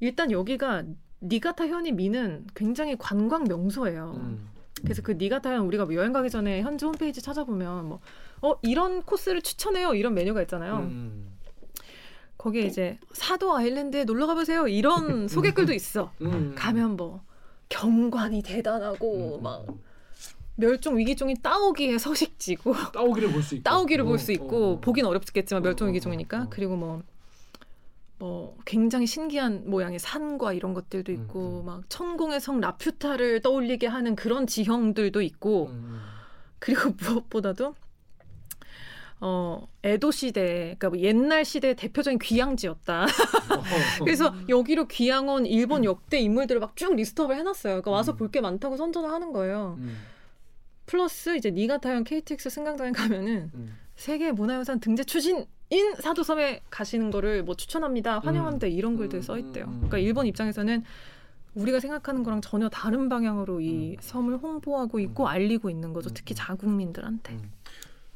[0.00, 0.82] 일단 여기가
[1.22, 4.14] 니가타 현이 미는 굉장히 관광 명소예요.
[4.16, 4.48] 음.
[4.82, 8.00] 그래서 그 니가타 현 우리가 뭐 여행 가기 전에 현지 홈페이지 찾아보면 뭐
[8.42, 10.78] 어 이런 코스를 추천해요 이런 메뉴가 있잖아요.
[10.78, 11.32] 음.
[12.38, 16.12] 거기에 이제 사도 아일랜드에 놀러 가보세요 이런 소개글도 있어.
[16.22, 16.54] 음.
[16.56, 17.24] 가면 뭐
[17.72, 19.42] 경관이 대단하고 음.
[19.42, 19.66] 막
[20.56, 24.80] 멸종 위기종인 따오기의 서식지고 따오기를 볼 수 있고 따오기를 볼 어, 수 어, 있고 어.
[24.80, 26.46] 보긴 어렵겠지만 어, 멸종 어, 위기종이니까 어, 어.
[26.50, 27.02] 그리고 뭐.
[28.18, 31.66] 뭐 굉장히 신기한 모양의 산과 이런 것들도 음, 있고 음.
[31.66, 36.00] 막 천공의 성 라퓨타를 떠올리게 하는 그런 지형들도 있고 음,
[36.60, 37.74] 그리고 무엇보다도
[39.24, 43.04] 어 에도 시대 그러니까 뭐 옛날 시대의 대표적인 귀향지였다.
[44.00, 44.04] 음.
[44.04, 47.74] 그래서 여기로 귀향 온 일본 역대 인물들을 막 쭉 리스트업을 해놨어요.
[47.74, 48.16] 그러니까 와서 음.
[48.16, 49.76] 볼게 많다고 선전을 하는 거예요.
[49.78, 49.96] 음,
[50.86, 53.76] 플러스 이제 니가타현 KTX 승강장에 가면은 음.
[53.94, 59.38] 세계 문화유산 등재 추진 인 사도섬에 가시는 거를 뭐 추천합니다, 환영합니다 이런 글들 음, 써
[59.38, 59.64] 있대요.
[59.66, 59.76] 음, 음.
[59.76, 60.84] 그러니까 일본 입장에서는
[61.54, 63.96] 우리가 생각하는 거랑 전혀 다른 방향으로 이 음.
[64.00, 65.28] 섬을 홍보하고 있고 음.
[65.28, 66.10] 알리고 있는 거죠.
[66.10, 66.36] 음, 특히 음.
[66.36, 67.34] 자국민들한테.
[67.34, 67.52] 음.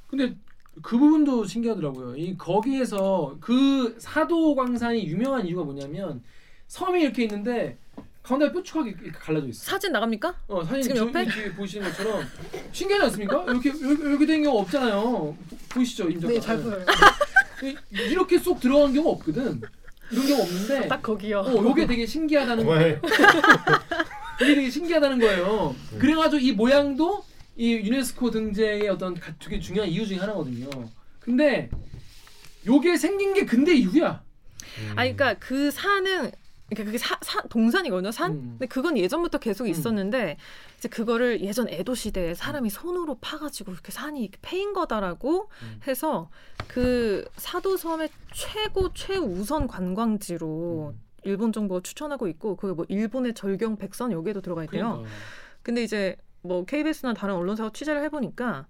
[0.09, 0.37] 근데
[0.83, 2.17] 그 부분도 신기하더라고요.
[2.17, 6.23] 이 거기에서 그 사도 광산이 유명한 이유가 뭐냐면
[6.69, 7.79] 섬이 이렇게 있는데
[8.23, 9.65] 가운데 뾰족하게 이렇게 갈라져 있어.
[9.71, 10.35] 사진 나갑니까?
[10.49, 11.23] 어, 사진 지금 저- 옆에?
[11.23, 12.25] 이렇게 보시는 것처럼
[12.73, 13.45] 신기하지 않습니까?
[13.45, 15.01] 이렇게 이렇게, 이렇게 된 경우 없잖아요.
[15.03, 15.37] 보-
[15.71, 16.33] 보이시죠, 임 작가?
[16.35, 16.85] 네, 잘 보여요.
[17.63, 19.61] 이- 이렇게 쏙 들어간 경우 없거든.
[20.11, 20.89] 이런 경우 없는데.
[20.89, 21.41] 딱 거기요.
[21.41, 23.01] 어, 요게 되게 신기하다는 그만해.
[24.43, 25.75] 이게 되게 신기하다는 거예요.
[25.99, 27.25] 그래가지고 이 모양도
[27.57, 30.69] 이 유네스코 등재의 어떤 가- 되게 중요한 이유 중에 하나거든요.
[31.21, 31.71] 근데
[32.67, 34.23] 요게 생긴 게 근대 이후야.
[34.79, 34.91] 음.
[34.93, 36.33] 아 그러니까 그 산은
[36.69, 38.33] 그러니까 그게 사, 사 동산이거든요 산.
[38.33, 38.41] 음.
[38.51, 39.71] 근데 그건 예전부터 계속 음.
[39.71, 40.37] 있었는데
[40.79, 45.81] 이제 그거를 예전 에도 시대에 사람이 손으로 파가지고 이렇게 산이 이렇게 패인 거다라고 음.
[45.87, 46.29] 해서
[46.69, 51.01] 그 사도섬의 최고 최우선 관광지로 음.
[51.23, 54.89] 일본 정부가 추천하고 있고 그게 뭐 일본의 절경 백선 여기에도 들어가 있대요.
[54.91, 55.11] 그러니까.
[55.63, 56.17] 근데 이제
[56.47, 58.67] 뭐 KBS나 다른 언론사가 취재를 해보니까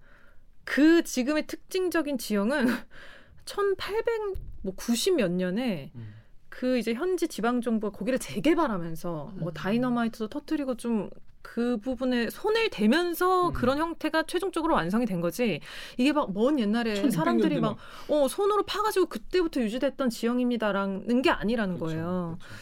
[0.64, 2.66] 그 지금의 특징적인 지형은
[3.44, 6.14] 1890몇 년에 음.
[6.48, 9.54] 그 이제 현지 지방 정부가 거기를 재개발하면서 뭐 음.
[9.54, 11.10] 다이너마이트도 터트리고 좀
[11.46, 13.52] 그 부분에 손을 대면서 음.
[13.52, 15.60] 그런 형태가 최종적으로 완성이 된 거지.
[15.96, 17.76] 이게 막 먼 옛날에 1600 사람들이 년대 막
[18.08, 22.38] 어, 손으로 파가지고 그때부터 유지됐던 지형입니다라는 게 아니라는 그렇죠, 거예요.
[22.40, 22.54] 그렇죠.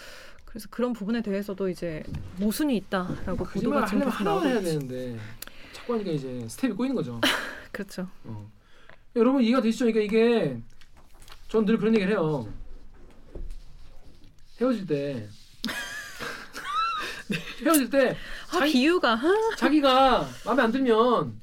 [0.55, 2.05] 그래서 그런 부분에 대해서도 이제
[2.39, 4.61] 모순이 있다라고 거짓말 보도가 지금 계속 나오고 해야.
[4.61, 5.19] 되는데
[5.73, 7.21] 자꾸 하니까 이제 스텝이 꼬이는 거죠.
[7.73, 8.09] 그렇죠.
[8.23, 8.49] 어.
[9.17, 9.87] 여러분 이해가 되시죠?
[9.87, 10.63] 그러니까 이게
[11.49, 12.47] 전 늘 그런 얘기를 해요.
[14.61, 15.29] 헤어질 때
[17.65, 18.17] 헤어질 때
[18.51, 19.21] 아, 자기- 비유가 아,
[19.59, 21.35] 자기가 마음에 안 들면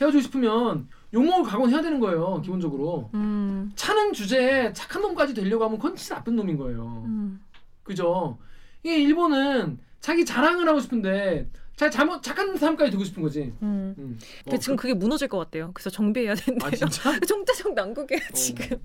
[0.00, 2.40] 헤어지고 싶으면 욕먹을 각오는 해야 되는 거예요.
[2.42, 7.02] 기본적으로 음, 차는 주제에 착한 놈까지 되려고 하면 진짜 나쁜 놈인 거예요.
[7.06, 7.40] 음.
[7.82, 8.38] 그죠?
[8.82, 13.52] 이게 일본은 자기 자랑을 하고 싶은데 자 잘못 착한 사람까지 되고 싶은 거지.
[13.62, 13.94] 음.
[13.98, 14.18] 음.
[14.44, 15.70] 근데 어, 지금 그 게 무너질 것 같대요.
[15.74, 16.66] 그래서 정비해야 그- 된대요.
[16.66, 17.18] 아 진짜?
[17.26, 18.34] 총대적 난국이에요 어.
[18.34, 18.78] 지금.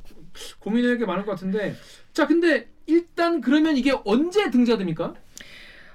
[0.59, 1.75] 고민할 게 많을 것 같은데
[2.13, 5.13] 자 근데 일단 그러면 이게 언제 등재가 됩니까?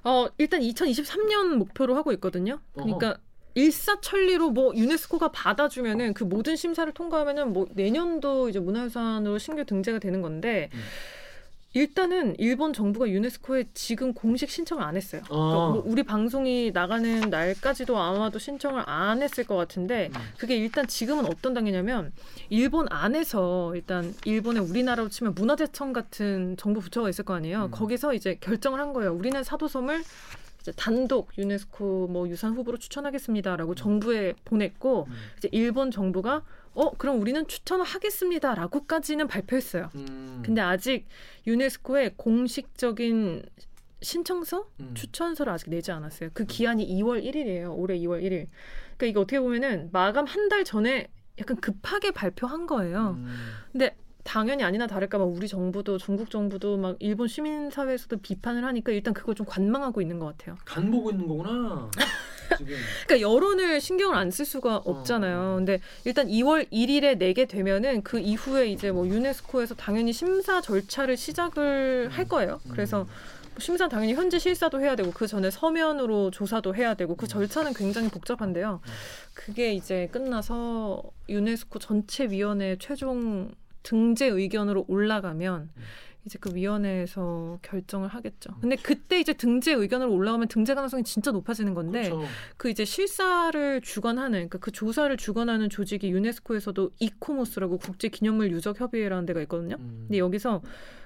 [0.04, 2.60] 어 일단 2023년 목표로 하고 있거든요.
[2.74, 3.16] 그러니까
[3.54, 10.22] 일사천리로 뭐 유네스코가 받아주면은 그 모든 심사를 통과하면은 뭐 내년도 이제 문화유산으로 신규 등재가 되는
[10.22, 10.80] 건데 음.
[11.74, 15.22] 일단은 일본 정부가 유네스코에 지금 공식 신청을 안 했어요.
[15.26, 15.68] 그러니까 아.
[15.70, 20.20] 뭐 우리 방송이 나가는 날까지도 아마도 신청을 안 했을 것 같은데 음.
[20.36, 22.12] 그게 일단 지금은 어떤 단계냐면
[22.50, 27.66] 일본 안에서 일단 일본의 우리나라로 치면 문화재청 같은 정부 부처가 있을 거 아니에요.
[27.66, 27.70] 음.
[27.70, 29.14] 거기서 이제 결정을 한 거예요.
[29.14, 30.02] 우리는 사도섬을
[30.60, 35.14] 이제 단독 유네스코 뭐 유산 후보로 추천하겠습니다라고 정부에 보냈고 음.
[35.38, 36.42] 이제 일본 정부가
[36.74, 39.90] 어 그럼 우리는 추천을 하겠습니다라고까지는 발표했어요.
[39.94, 40.42] 음.
[40.44, 41.06] 근데 아직
[41.46, 43.42] 유네스코의 공식적인
[44.00, 44.92] 신청서 음.
[44.94, 46.30] 추천서를 아직 내지 않았어요.
[46.34, 47.76] 그 기한이 2월 1일이에요.
[47.76, 48.48] 올해 2월 1일.
[48.96, 51.08] 그러니까 이게 어떻게 보면은 마감 한 달 전에
[51.38, 53.16] 약간 급하게 발표한 거예요.
[53.18, 53.34] 음.
[53.70, 58.92] 근데 당연히 아니나 다를까 막 우리 정부도 중국 정부도 막 일본 시민 사회에서도 비판을 하니까
[58.92, 60.56] 일단 그걸 좀 관망하고 있는 것 같아요.
[60.64, 61.90] 간 보고 있는 거구나.
[63.06, 65.52] 그러니까 여론을 신경을 안 쓸 수가 없잖아요.
[65.52, 65.56] 어.
[65.56, 72.08] 근데 일단 2월 1일에 내게 되면은 그 이후에 이제 뭐 유네스코에서 당연히 심사 절차를 시작을
[72.10, 72.60] 할 거예요.
[72.70, 77.26] 그래서 뭐 심사 당연히 현지 실사도 해야 되고 그 전에 서면으로 조사도 해야 되고 그
[77.26, 78.80] 절차는 굉장히 복잡한데요.
[79.34, 83.50] 그게 이제 끝나서 유네스코 전체 위원회 최종
[83.82, 85.70] 등재 의견으로 올라가면
[86.24, 88.54] 이제 그 위원회에서 결정을 하겠죠.
[88.60, 92.26] 근데 그때 이제 등재 의견으로 올라가면 등재 가능성이 진짜 높아지는 건데 그렇죠.
[92.56, 99.26] 그 이제 실사를 주관하는 그러니까 그 조사를 주관하는 조직이 유네스코에서도 이코모스라고 국제 기념물 유적 협의회라는
[99.26, 99.76] 데가 있거든요.
[99.80, 100.04] 음.
[100.06, 100.62] 근데 여기서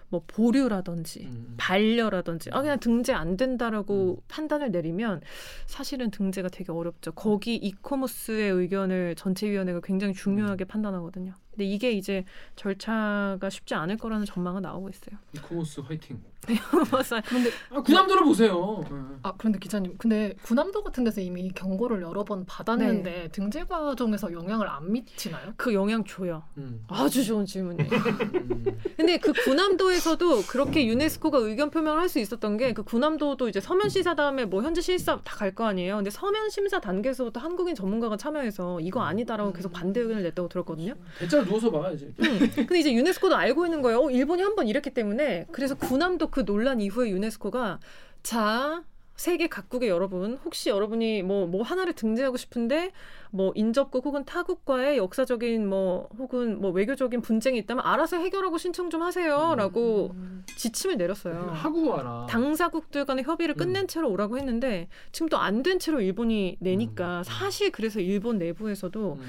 [0.09, 1.55] 뭐 보류라든지 음.
[1.57, 5.21] 반려라든지 아 그냥 등재 안 된다라고 판단을 내리면
[5.67, 7.13] 사실은 등재가 되게 어렵죠.
[7.13, 11.33] 거기 이코모스의 의견을 전체 위원회가 굉장히 중요하게 판단하거든요.
[11.57, 15.19] 근데 이게 이제 절차가 쉽지 않을 거라는 전망은 나오고 있어요.
[15.35, 16.21] 이코모스 화이팅.
[16.47, 17.23] 맞아요.
[17.27, 18.81] 그런데 아, 구남도를 보세요.
[18.89, 18.97] 네.
[19.25, 23.29] 아 그런데 기자님, 근데 군함도 같은 데서 이미 경고를 여러 번 받았는데 네.
[23.33, 25.55] 등재 과정에서 영향을 안 미치나요?
[25.57, 26.45] 그 영향 줘요.
[26.59, 26.85] 음.
[26.87, 27.91] 아주 좋은 질문이에요.
[27.91, 28.79] 음.
[28.97, 33.89] 근데 그 군함도에서도 그렇게 유네스코가 의견 표명을 할 수 있었던 게 그 군함도도 이제 서면
[33.89, 35.97] 시사 다음에 뭐 현지 실사 다 갈 거 아니에요.
[35.97, 40.95] 근데 서면 심사 단계에서부터 한국인 전문가가 참여해서 이거 아니다라고 계속 반대 의견을 냈다고 들었거든요.
[41.19, 42.13] 대짜 누워서 봐 이제.
[42.21, 42.39] 음.
[42.55, 44.01] 근데 이제 유네스코도 알고 있는 거예요.
[44.05, 47.79] 어, 일본이 한 번 이랬기 때문에 그래서 군함도 그 논란 이후에 유네스코가
[48.23, 48.83] 자
[49.17, 52.93] 세계 각국의 여러분 혹시 여러분이 뭐뭐 하나를 등재하고 싶은데
[53.31, 59.03] 뭐 인접국 혹은 타국과의 역사적인 뭐 혹은 뭐 외교적인 분쟁이 있다면 알아서 해결하고 신청 좀
[59.03, 60.15] 하세요라고
[60.59, 61.51] 지침을 내렸어요.
[61.51, 62.27] 하고 와라.
[62.29, 67.23] 당사국들 간의 협의를 끝낸 채로 오라고 했는데 지금 또 안 된 채로 일본이 내니까 음.
[67.25, 69.27] 사실 그래서 일본 내부에서도 음.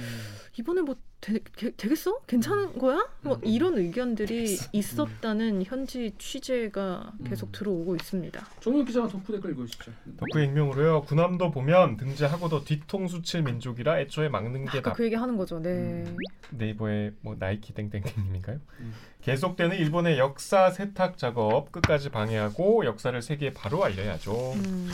[0.59, 1.39] 이번에 뭐 되,
[1.77, 3.07] 겠어 괜찮은 거야?
[3.21, 3.41] 뭐 음.
[3.43, 7.51] 이런 의견들이 있었다는 현지 취재가 계속 음.
[7.51, 8.47] 들어오고 있습니다.
[8.59, 9.91] 정윤 기자가 덕후 댓글 읽어주시죠.
[10.17, 11.03] 덕후 익명으로요.
[11.03, 14.97] 군함도 보면 등재하고도 뒤통수 칠 민족이라 애초에 막는 게 아까 답.
[14.97, 15.59] 그 얘기 하는 거죠.
[15.59, 15.69] 네.
[15.69, 16.17] 음.
[16.51, 18.59] 네이버에 뭐 나이키 땡땡땡님인가요?
[18.79, 18.93] 음.
[19.21, 24.53] 계속되는 일본의 역사 세탁 작업 끝까지 방해하고 역사를 세계에 바로 알려야죠.
[24.53, 24.89] 음.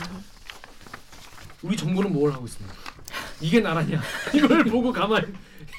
[1.62, 2.74] 우리 정부는 뭘 하고 있습니까?
[3.40, 4.00] 이게 나라냐?
[4.34, 5.26] 이걸 보고 가만히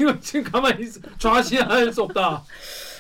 [0.02, 1.00] 이거 지금 가만히 있어.
[1.18, 2.44] 좌시할 수 없다.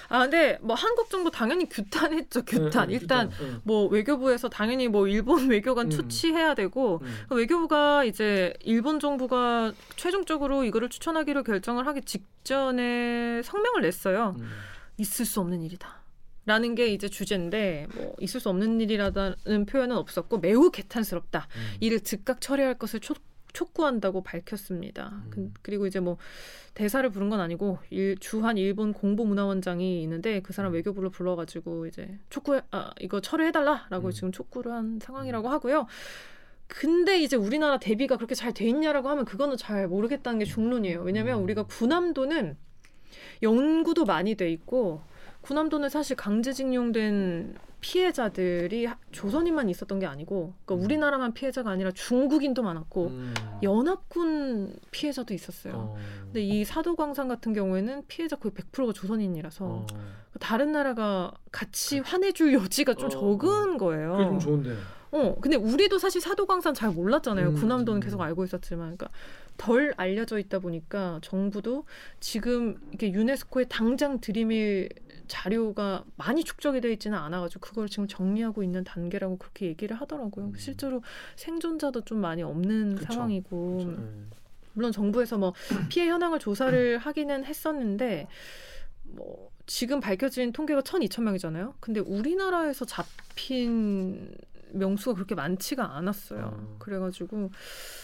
[0.07, 2.43] 아 근데 뭐 한국 정부 당연히 규탄했죠.
[2.45, 2.87] 규탄.
[2.89, 3.51] 네, 일단 규탄.
[3.53, 3.59] 네.
[3.63, 5.89] 뭐 외교부에서 당연히 뭐 일본 외교관 음.
[5.89, 7.25] 투치해야 되고 음.
[7.31, 14.35] 외교부가 이제 일본 정부가 최종적으로 이거를 추천하기로 결정을 하기 직전에 성명을 냈어요.
[14.39, 14.49] 음.
[14.97, 16.01] 있을 수 없는 일이다.
[16.47, 21.47] 라는 게 이제 주제인데 뭐 있을 수 없는 일이라는 표현은 없었고 매우 개탄스럽다.
[21.55, 21.75] 음.
[21.79, 23.17] 이를 즉각 처리할 것을 촉,
[23.55, 25.23] 촉구한다고 밝혔습니다.
[25.29, 25.53] 그, 음.
[25.61, 26.17] 그리고 이제 뭐
[26.73, 30.75] 대사를 부른 건 아니고 일, 주한 일본 공보문화원장이 있는데 그 사람 음.
[30.75, 34.11] 외교부를 불러가지고 이제 촉구 아 이거 처리해달라라고 음.
[34.11, 35.87] 지금 촉구를 한 상황이라고 하고요.
[36.67, 41.01] 근데 이제 우리나라 대비가 그렇게 잘 돼 있냐라고 하면 그거는 잘 모르겠다는 게 중론이에요.
[41.01, 41.43] 왜냐면 음.
[41.43, 42.57] 우리가 군함도는
[43.41, 45.01] 연구도 많이 돼 있고
[45.41, 50.85] 군함도는 사실 강제징용된 피해자들이 하- 조선인만 있었던 게 아니고 그러니까 음.
[50.85, 53.33] 우리나라만 피해자가 아니라 중국인도 많았고 음.
[53.63, 55.73] 연합군 피해자도 있었어요.
[55.75, 55.97] 어.
[56.25, 59.85] 근데 이 사도광산 같은 경우에는 피해자 거의 100%가 조선인이라서 어.
[60.39, 64.11] 다른 나라가 같이 화내줄 여지가 좀 어, 적은 거예요.
[64.13, 64.75] 그게 좀 좋은데.
[65.11, 67.49] 어, 근데 우리도 사실 사도광산 잘 몰랐잖아요.
[67.49, 68.03] 음, 군함도는 음.
[68.03, 69.09] 계속 알고 있었지만, 그러니까
[69.55, 71.85] 덜 알려져 있다 보니까 정부도
[72.19, 74.89] 지금 이게 유네스코에 당장 들이밀
[75.27, 80.47] 자료가 많이 축적이 되어 있지는 않아가지고 그걸 지금 정리하고 있는 단계라고 그렇게 얘기를 하더라고요.
[80.47, 80.53] 음.
[80.57, 81.01] 실제로
[81.35, 83.13] 생존자도 좀 많이 없는 그쵸.
[83.13, 84.01] 상황이고, 그렇죠.
[84.01, 84.07] 네.
[84.73, 85.53] 물론 정부에서 뭐
[85.89, 88.27] 피해 현황을 조사를 하기는 했었는데
[89.03, 91.73] 뭐 지금 밝혀진 통계가 1,200명이잖아요.
[91.79, 94.35] 근데 우리나라에서 잡힌
[94.77, 96.55] 명수가 그렇게 많지가 않았어요.
[96.57, 96.75] 음.
[96.79, 97.51] 그래가지고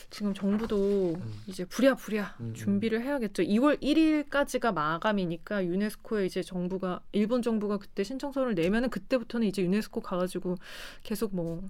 [0.10, 1.34] 지금 정부도 음.
[1.47, 2.53] 이제 부랴부랴 음, 음.
[2.53, 3.43] 준비를 해야겠죠.
[3.43, 10.57] 2월 1일까지가 마감이니까 유네스코에 이제 정부가 일본 정부가 그때 신청서를 내면은 그때부터는 이제 유네스코 가가지고
[11.03, 11.63] 계속 뭐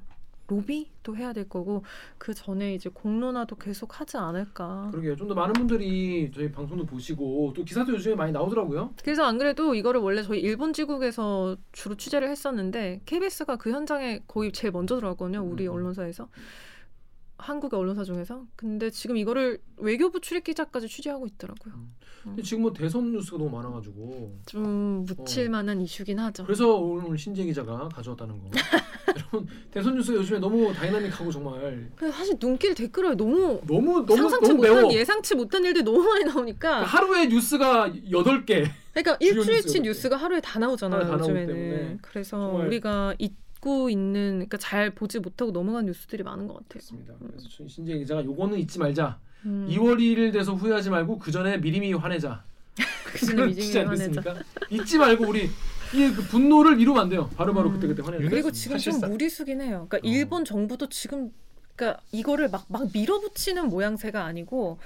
[0.52, 1.84] 로비도 해야 될 거고
[2.18, 4.90] 그 전에 이제 공론화도 계속 하지 않을까.
[4.92, 5.16] 그러게요.
[5.16, 8.94] 좀 더 많은 분들이 저희 방송도 보시고 또 기사도 요즘에 많이 나오더라고요.
[9.02, 14.52] 그래서 안 그래도 이거를 원래 저희 일본 지국에서 주로 취재를 했었는데 KBS가 그 현장에 거의
[14.52, 15.40] 제일 먼저 들어갔거든요.
[15.42, 15.74] 우리 음.
[15.74, 16.28] 언론사에서.
[17.38, 18.46] 한국의 언론사 중에서.
[18.56, 21.74] 근데 지금 이거를 외교부 출입 기자까지 취재하고 있더라고요.
[22.24, 25.50] 근데 지금 뭐 대선 뉴스가 너무 많아가지고 좀 묻힐 어.
[25.50, 26.44] 만한 이슈긴 하죠.
[26.44, 28.50] 그래서 오늘 신재 기자가 가져왔다는 거.
[29.16, 34.48] 여러분 대선 뉴스가 요즘에 너무 다이나믹하고 정말 근데 사실 눈길 댓글에 너무 너무 너무 상상치
[34.50, 34.94] 너무 못한 매워.
[34.94, 38.66] 예상치 못한 일들이 너무 많이 나오니까 하루에 뉴스가 여덟 개.
[38.94, 45.20] 그러니까 일주일치 뉴스가 하루에 다 나오잖아요 다 요즘에는 그래서 우리가 잊고 있는 그러니까 잘 보지
[45.20, 47.14] 못하고 넘어간 뉴스들이 많은 것 같아요 그렇습니다.
[47.20, 49.20] 그래서 신- 신재 기자가 요거는 잊지 말자.
[49.46, 49.68] 음.
[49.70, 52.44] 2월 1일 돼서 후회하지 말고 그 전에 미리미리 화내자.
[53.06, 54.04] 그 전에 미리미리 진짜 화내자.
[54.06, 54.36] 않겠습니까?
[54.70, 55.50] 잊지 말고 우리
[55.94, 57.30] 이그 분노를 미루면 안 돼요.
[57.36, 57.74] 바로바로 음.
[57.74, 58.52] 그때 그때 화내야 그리고.
[58.52, 59.88] 지금 사실상- 좀 무리수긴 해요.
[59.90, 60.12] 그러니까 어.
[60.12, 61.32] 일본 정부도 지금
[61.76, 64.78] 그러니까 이거를 막 막 밀어붙이는 모양새가 아니고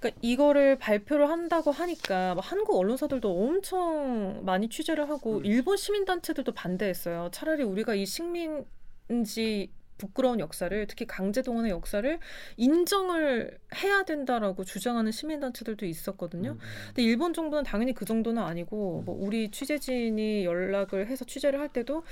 [0.00, 5.44] 그러니까 이거를 발표를 한다고 하니까 막 한국 언론사들도 엄청 많이 취재를 하고 음.
[5.46, 7.28] 일본 시민 단체들도 반대했어요.
[7.32, 12.18] 차라리 우리가 이 식민지 부끄러운 역사를 특히 강제 동원의 역사를
[12.56, 16.50] 인정을 해야 된다라고 주장하는 시민 단체들도 있었거든요.
[16.52, 16.86] 음, 음.
[16.88, 22.02] 근데 일본 정부는 당연히 그 정도는 아니고 뭐 우리 취재진이 연락을 해서 취재를 할 때도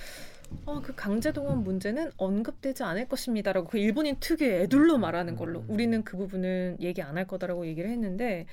[0.66, 6.05] 어, 그 강제 동원 문제는 언급되지 않을 것입니다라고 그 일본인 특유의 애둘러 말하는 걸로 우리는
[6.05, 8.47] 그 부분은 얘기 안 할 거다라고 얘기를 했는데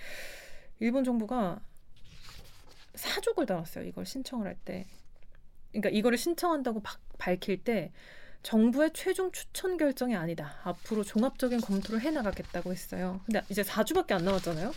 [0.79, 1.59] 일본 정부가
[2.95, 4.85] 사족을 달았어요 이걸 신청을 할 때
[5.71, 7.91] 그러니까 이거를 신청한다고 바- 밝힐 때
[8.43, 14.71] 정부의 최종 추천 결정이 아니다 앞으로 종합적인 검토를 해나가겠다고 했어요 근데 이제 4주밖에 안 남았잖아요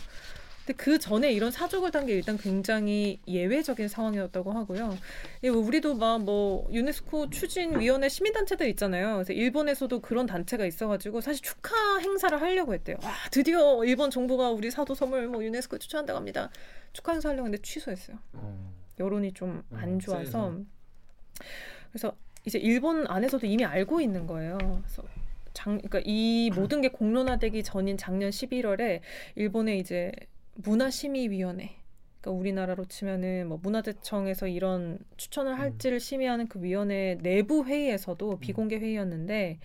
[0.65, 4.97] 근데 그 전에 이런 사족을 단 게 일단 굉장히 예외적인 상황이었다고 하고요.
[5.43, 9.15] 예, 우리도 막 뭐 유네스코 추진위원회 시민단체들 있잖아요.
[9.15, 12.95] 그래서 일본에서도 그런 단체가 있어가지고 사실 축하 행사를 하려고 했대요.
[13.03, 16.49] 와 드디어 일본 정부가 우리 사도 섬을 뭐 유네스코에 추천한다고 합니다.
[16.93, 18.17] 축하 행사 하려고 했는데 취소했어요.
[18.31, 18.73] 어.
[18.99, 20.59] 여론이 좀안 음, 좋아서.
[21.91, 24.57] 그래서 이제 일본 안에서도 이미 알고 있는 거예요.
[24.57, 25.03] 그래서
[25.53, 28.99] 장, 그러니까 이 모든 게 공론화되기 전인 작년 11월에
[29.35, 30.11] 일본의 이제
[30.55, 31.75] 문화심의위원회
[32.21, 39.59] 그러니까 우리나라로 치면은 뭐 문화재청에서 이런 추천을 할지를 심의하는 그 위원회 내부 회의에서도 비공개 회의였는데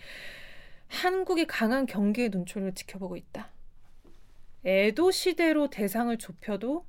[0.89, 3.51] 한국이 강한 경계의 눈초리를 지켜보고 있다.
[4.65, 6.85] 에도 시대로 대상을 좁혀도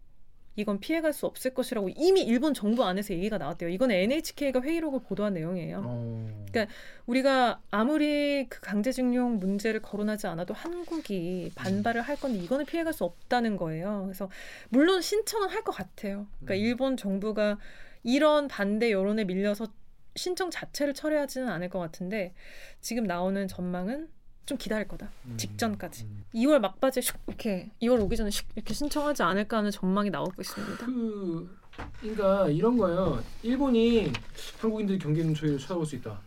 [0.56, 3.70] 이건 피해갈 수 없을 것이라고 이미 일본 정부 안에서 얘기가 나왔대요.
[3.70, 5.84] 이건 NHK가 회의록을 보도한 내용이에요.
[5.86, 6.46] 어.
[6.52, 6.74] 그러니까
[7.06, 13.56] 우리가 아무리 그 강제징용 문제를 거론하지 않아도 한국이 반발을 할 건데 이거는 피해갈 수 없다는
[13.58, 14.04] 거예요.
[14.06, 14.30] 그래서
[14.70, 16.26] 물론 신청은 할 것 같아요.
[16.40, 16.60] 그러니까 음.
[16.60, 17.58] 일본 정부가
[18.04, 19.68] 이런 반대 여론에 밀려서
[20.16, 22.34] 신청 자체를 철회하지는 않을 것 같은데
[22.82, 24.10] 지금 나오는 전망은
[24.46, 25.10] 좀 기다릴 거다.
[25.26, 25.38] 음.
[25.38, 26.04] 직전까지.
[26.06, 26.26] 음.
[26.34, 30.86] 2월 막바지에 슉 이렇게 2월 오기 전에 슉 이렇게 신청하지 않을까 하는 전망이 나오고 있습니다.
[30.86, 31.60] 그
[32.02, 33.24] 그러니까 이런 거예요.
[33.44, 34.12] 일본이
[34.60, 36.20] 한국인들이 경기 눈초리를 쳐다볼 수 있다.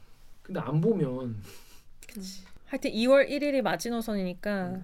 [0.42, 1.36] 근데 안 보면
[2.66, 4.80] 하여튼 2월 1일이 마지노선이니까.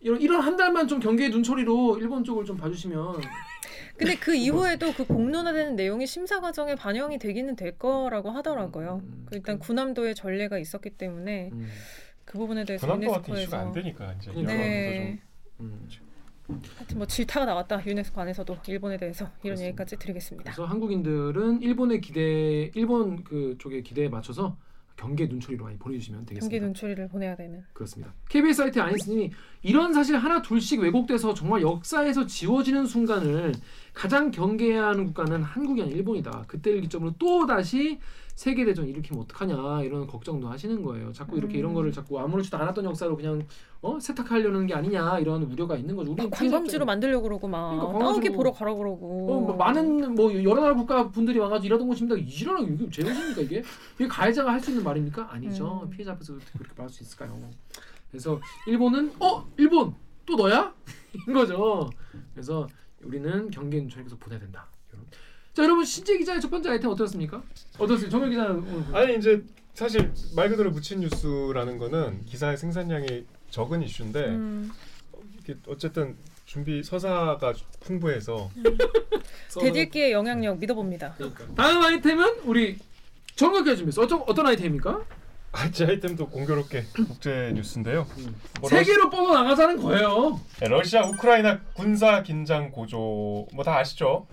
[0.00, 3.20] 이런 이런 한 달만 좀 경기의 눈초리로 일본 쪽을 좀 봐주시면
[3.98, 9.02] 근데 그 이후에도 그 공론화되는 내용이 심사 과정에 반영이 되기는 될 거라고 하더라고요.
[9.04, 11.68] 음, 그 일단 군함도의 전례가 있었기 때문에 음,
[12.30, 14.30] 그 부분에 대해서 군함도 같은 이슈가 유네스코에서 안 되니까 이제.
[14.32, 15.20] 네.
[15.58, 15.88] 음.
[16.76, 19.66] 하여튼 뭐 질타가 나왔다 유네스코 안에서도 일본에 대해서 이런 그렇습니다.
[19.66, 20.44] 얘기까지 드리겠습니다.
[20.44, 24.56] 그래서 한국인들은 일본의 기대 일본 그 쪽의 기대에 맞춰서
[24.94, 26.52] 경기의 눈초리로 많이 보내주시면 되겠습니다.
[26.52, 27.64] 경기 눈초리를 보내야 되는.
[27.72, 28.14] 그렇습니다.
[28.28, 33.52] KBS 사이트 아인스님이 이런 사실 하나 둘씩 왜곡돼서 정말 역사에서 지워지는 순간을
[33.92, 36.44] 가장 경계해야 하는 국가는 한국이 아닌 일본이다.
[36.46, 37.98] 그때를 기점으로 또 다시
[38.40, 41.12] 세계 대전 일으키면 어떡하냐 이런 걱정도 하시는 거예요.
[41.12, 41.58] 자꾸 이렇게 음.
[41.58, 43.46] 이런 거를 자꾸 아무렇지도 않았던 역사로 그냥
[43.82, 46.12] 어 세탁하려는 게 아니냐 이런 우려가 있는 거죠.
[46.12, 49.26] 우리 막 관광지로 만들려고 그러고 막 그러니까 관광지로- 보러 가라 그러고.
[49.30, 52.16] 어, 뭐 많은 뭐 여러 나라 국가 분들이 와가지고 일하던 곳입니다.
[52.16, 53.62] 이러는 이게 제 것입니까 이게?
[53.96, 55.30] 이게 가해자가 할 수 있는 말입니까?
[55.34, 55.82] 아니죠.
[55.84, 55.90] 음.
[55.90, 57.38] 피해자 앞에서 그렇게 말할 수 있을까요?
[58.10, 60.72] 그래서 일본은 어 일본 또 너야?
[61.28, 61.90] 인 거죠.
[62.32, 62.66] 그래서
[63.04, 64.66] 우리는 경계 눈초리 계속 보내야 된다.
[65.54, 67.42] 자 여러분 신재 기자의 첫 번째 아이템 어떻습니까?
[67.78, 68.10] 어떻습니까?
[68.10, 69.42] 정혁 기자는 오늘 그- 아니 이제
[69.74, 74.70] 사실 말 그대로 묻힌 뉴스라는 거는 기사의 생산량이 적은 이슈인데 음,
[75.66, 78.50] 어쨌든 준비 서사가 풍부해서
[79.60, 81.14] 대들기의 영향력 믿어봅니다.
[81.14, 81.44] 그러니까.
[81.56, 82.78] 다음 아이템은 우리
[83.34, 84.02] 정혁 기자 준비했어.
[84.02, 85.02] 어떤 어떤 아이템입니까?
[85.72, 88.06] 제 아이템도 공교롭게 국제 뉴스인데요.
[88.60, 90.40] 뭐 세계로 뻗어 나가자는 거예요.
[90.60, 94.28] 네, 러시아 우크라이나 군사 긴장 고조 뭐 다 아시죠?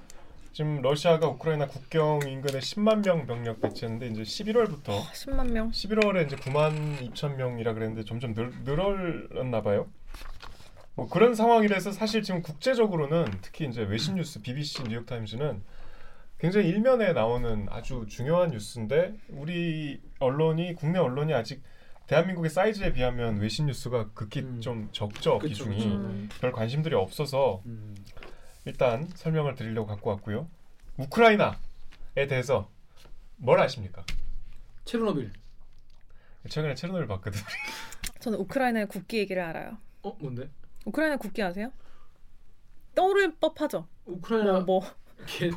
[0.53, 5.71] 지금 러시아가 우크라이나 국경 인근에 10만 명 병력 배치했는데 이제 11월부터 10만 명.
[5.71, 9.87] 11월에 이제 9만 2천 명이라 그랬는데 점점 늘, 늘어났나 봐요.
[10.95, 15.61] 뭐 그런 상황이라서 사실 지금 국제적으로는 특히 이제 외신 뉴스 BBC 뉴욕 타임즈는
[16.39, 21.61] 굉장히 일면에 나오는 아주 중요한 뉴스인데 우리 언론이 국내 언론이 아직
[22.07, 24.61] 대한민국의 사이즈에 비하면 외신 뉴스가 극히 음.
[24.61, 25.89] 좀 적죠 그쵸, 비중이 그쵸.
[25.89, 26.29] 음.
[26.39, 27.95] 별 관심들이 없어서 음.
[28.67, 30.49] 일단 설명을 드리려고 갖고 왔고요.
[30.97, 32.69] 우크라이나에 대해서
[33.37, 34.05] 뭘 아십니까?
[34.83, 35.31] 체르노빌.
[36.49, 37.39] 최근에 체르노빌 봤거든.
[38.19, 39.77] 저는 우크라이나의 국기 얘기를 알아요.
[40.03, 40.49] 어 뭔데?
[40.83, 41.71] 우크라이나 국기 아세요?
[42.93, 43.87] 떠오를 법하죠.
[44.05, 44.91] 우크라이나 뭐, 뭐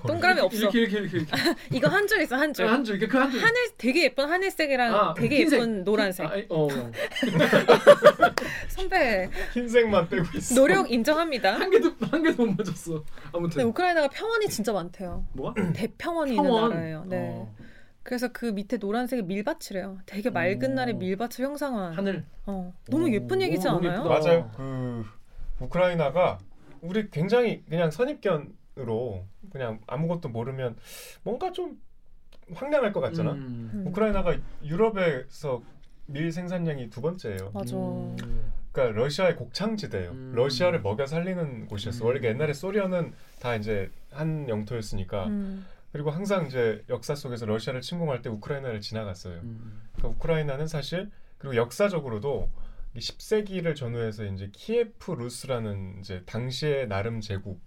[0.07, 0.59] 동그라미 없어.
[0.59, 1.33] 이렇게 이렇게 이렇게 이렇게
[1.73, 2.67] 이거 한 줄 있어 한 줄.
[2.67, 3.41] 한 줄 그 한 줄.
[3.41, 5.61] 하늘 되게 예쁜 하늘색이랑 아, 되게 흰색.
[5.61, 6.27] 예쁜 노란색.
[6.27, 6.69] 아, 어.
[8.69, 10.55] 선배 흰색만 빼고 있어.
[10.55, 11.59] 노력 인정합니다.
[11.59, 13.05] 한 개도 한 개도 못 맞았어.
[13.33, 15.25] 아무튼 우크라이나가 평원이 진짜 많대요.
[15.35, 15.55] 뭐가?
[15.75, 16.71] 대평원이 있는 평원.
[16.71, 17.05] 나라예요.
[17.07, 17.29] 네.
[17.33, 17.55] 어,
[18.03, 19.99] 그래서 그 밑에 노란색이 밀밭이래요.
[20.07, 20.75] 되게 맑은 오.
[20.75, 21.95] 날에 밀밭을 형상화한.
[21.95, 22.25] 하늘.
[22.47, 24.05] 어, 너무 오, 예쁜 얘기지 너무 않아요?
[24.05, 24.51] 맞아요.
[24.57, 25.05] 그
[25.61, 26.39] 우크라이나가
[26.81, 30.77] 우리 굉장히 그냥 선입견 으로 그냥 아무것도 모르면
[31.23, 31.81] 뭔가 좀
[32.55, 33.33] 황량할 것 같잖아.
[33.33, 33.71] 음.
[33.75, 33.87] 음.
[33.89, 35.63] 우크라이나가 유럽에서
[36.07, 37.51] 밀 생산량이 두 번째예요.
[37.53, 37.77] 맞아.
[37.77, 38.17] 음.
[38.73, 40.11] 그러니까 러시아의 곡창지대예요.
[40.11, 40.33] 음.
[40.35, 42.05] 러시아를 먹여 살리는 곳이었어.
[42.05, 42.07] 음.
[42.07, 45.27] 원래 옛날에 소련은 다 이제 한 영토였으니까.
[45.27, 45.67] 음.
[45.93, 49.41] 그리고 항상 이제 역사 속에서 러시아를 침공할 때 우크라이나를 지나갔어요.
[49.41, 49.83] 음.
[49.97, 52.49] 그러니까 우크라이나는 사실 그리고 역사적으로도
[52.97, 57.61] 10세기를 전후해서 이제 키예프 루스라는 이제 당시의 나름 제국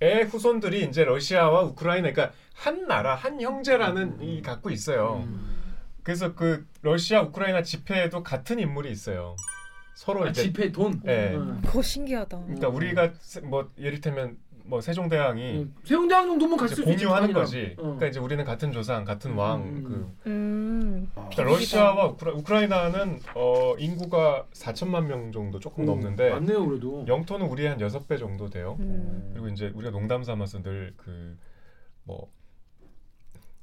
[0.00, 0.28] 의 음.
[0.28, 4.22] 후손들이 이제 러시아와 우크라이나 그러니까 한 나라 한 형제라는 음.
[4.22, 5.24] 이 갖고 있어요.
[5.26, 5.56] 음.
[6.02, 9.36] 그래서 그 러시아 우크라이나 지폐에도 같은 인물이 있어요.
[9.94, 11.00] 서로 아, 이제 지폐 돈.
[11.02, 11.34] 네.
[11.34, 11.60] 음.
[11.64, 12.38] 그거 신기하다.
[12.44, 14.38] 그러니까 우리가 세- 뭐 예를테면
[14.70, 15.74] 뭐 세종대왕이 음.
[15.84, 17.04] 세운대왕 정도면 이제 갈수 있지.
[17.04, 17.32] 공유하는.
[17.32, 17.74] 거지.
[17.76, 17.82] 어.
[17.82, 19.62] 그러니까 이제 우리는 같은 조상, 같은 왕.
[19.62, 19.82] 음.
[19.84, 21.10] 그 음.
[21.12, 27.04] 그러니까 러시아와 우크라, 우크라이나는 어, 인구가 4천만 명 정도 조금 오, 넘는데 많네요 그래도.
[27.08, 28.76] 영토는 우리의 한 여섯 배 정도 돼요.
[28.78, 29.30] 음.
[29.32, 32.28] 그리고 이제 우리가 농담 삼아서 늘그뭐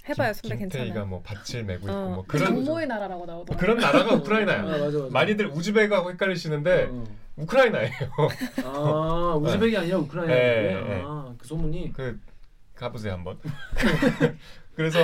[0.10, 1.06] 해봐요, 선배 김태희가 괜찮아요.
[1.08, 2.10] 뭐 밭을 메고 있고 어.
[2.16, 3.58] 뭐그 그런 정모의 나라라고 나오더라고요.
[3.58, 4.62] 그런 나라가 아, 우크라이나야.
[4.64, 5.08] 맞아, 맞아.
[5.12, 7.04] 많이들 우즈벡하고 헷갈리시는데 어.
[7.38, 7.92] 우크라이나예요.
[8.66, 10.34] 아 우즈벡이 아니라 우크라이나.
[10.34, 11.04] 네, 네.
[11.06, 11.94] 아그 소문이.
[11.94, 12.20] 그
[12.76, 13.40] 가보세요 한번.
[14.76, 15.00] 그래서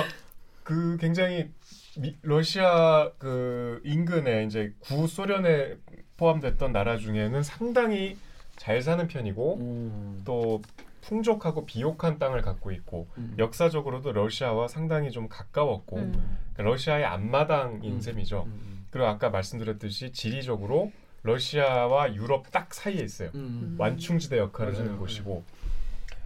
[0.62, 1.50] 그 굉장히
[1.96, 5.76] 미, 러시아 그 인근에 이제 구 소련에
[6.16, 8.16] 포함됐던 나라 중에는 상당히
[8.56, 10.22] 잘 사는 편이고 음.
[10.24, 10.62] 또
[11.02, 13.34] 풍족하고 비옥한 땅을 갖고 있고 음.
[13.38, 16.38] 역사적으로도 러시아와 상당히 좀 가까웠고 음.
[16.56, 18.00] 러시아의 앞마당인 음.
[18.00, 18.44] 셈이죠.
[18.46, 18.86] 음.
[18.90, 20.92] 그리고 아까 말씀드렸듯이 지리적으로
[21.34, 23.30] 러시아와 유럽 딱 사이에 있어요.
[23.34, 23.74] 음.
[23.78, 24.84] 완충지대 역할을 맞아요.
[24.84, 25.42] 하는 곳이고.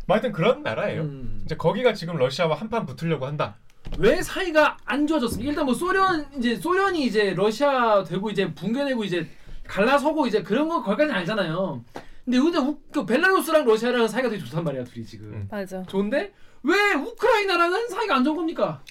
[0.07, 1.03] 뭐 하여튼 그런 나라예요.
[1.03, 1.43] 음.
[1.45, 3.57] 이제 거기가 지금 러시아와 한판 붙으려고 한다.
[3.99, 5.51] 왜 사이가 안 좋아졌습니까?
[5.51, 9.29] 일단 뭐 소련 이제 소련이 이제 러시아 되고 이제 붕괴되고 이제
[9.67, 11.85] 갈라서고 이제 그런 거 거기까지 알잖아요.
[12.25, 15.33] 근데 근데 우, 그 벨라루스랑 러시아랑 사이가 되게 좋단 말이야 둘이 지금.
[15.33, 15.49] 음.
[15.51, 15.83] 맞아.
[15.85, 16.33] 좋은데
[16.65, 18.83] 왜 우크라이나랑은 사이가 안 좋은 겁니까?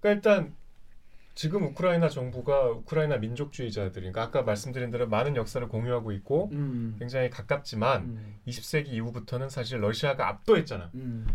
[0.00, 0.54] 그러니까 일단
[1.36, 6.96] 지금 우크라이나 정부가 우크라이나 민족주의자들이 그러니까 아까 말씀드린 대로 많은 역사를 공유하고 있고 음.
[6.98, 8.34] 굉장히 가깝지만 음.
[8.48, 10.90] 20세기 이후부터는 사실 러시아가 압도했잖아.
[10.94, 11.26] 음.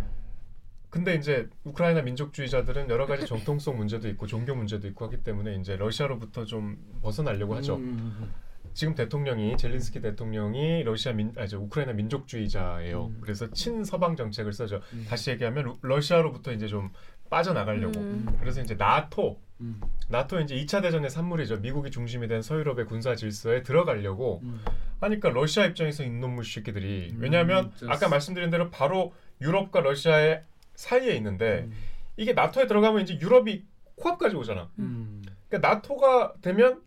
[0.90, 5.78] 근데 이제 우크라이나 민족주의자들은 여러 가지 정통성 문제도 있고 종교 문제도 있고 하기 때문에 이제
[5.78, 7.76] 러시아로부터 좀 벗어나려고 하죠.
[7.76, 8.34] 음.
[8.74, 13.06] 지금 대통령이 젤린스키 대통령이 러시아 민 아저 우크라이나 민족주의자예요.
[13.06, 13.18] 음.
[13.22, 14.82] 그래서 친서방 정책을 써죠.
[14.94, 15.06] 음.
[15.08, 16.90] 다시 얘기하면 루- 러시아로부터 이제 좀
[17.30, 18.00] 빠져나가려고.
[18.00, 18.26] 음.
[18.40, 19.80] 그래서 이제 나토 음.
[20.10, 21.58] 나토 이제 2차 대전의 산물이죠.
[21.58, 24.64] 미국이 중심이 된 서유럽의 군사 질서에 들어가려고 음.
[25.00, 27.94] 하니까 러시아 입장에서 이놈의 새끼들이 음, 왜냐하면 진짜.
[27.94, 30.44] 아까 말씀드린 대로 바로 유럽과 러시아의
[30.76, 31.74] 사이에 있는데 음.
[32.18, 33.64] 이게 나토에 들어가면 이제 유럽이
[33.96, 34.70] 코앞까지 오잖아.
[34.80, 35.22] 음.
[35.48, 36.82] 그러니까 나토가 되면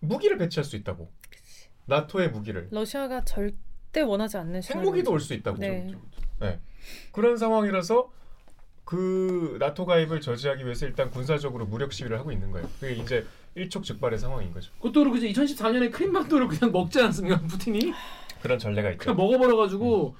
[0.00, 1.10] 무기를 배치할 수 있다고.
[1.86, 5.58] 나토의 무기를 러시아가 절대 원하지 않는 핵무기도 올 수 있다고.
[5.58, 5.88] 네.
[7.12, 8.10] 그런 상황이라서
[8.86, 12.68] 그 나토 가입을 저지하기 위해서 일단 군사적으로 무력 시위를 하고 있는 거예요.
[12.80, 13.26] 그게 이제
[13.56, 14.70] 일촉즉발의 상황인 거죠.
[14.76, 17.92] 그것도 그렇고 이제 2014년에 크림반도를 그냥 먹지 않습니까 푸틴이?
[18.40, 18.98] 그런 전례가 있죠.
[18.98, 20.14] 그냥 먹어버려가지고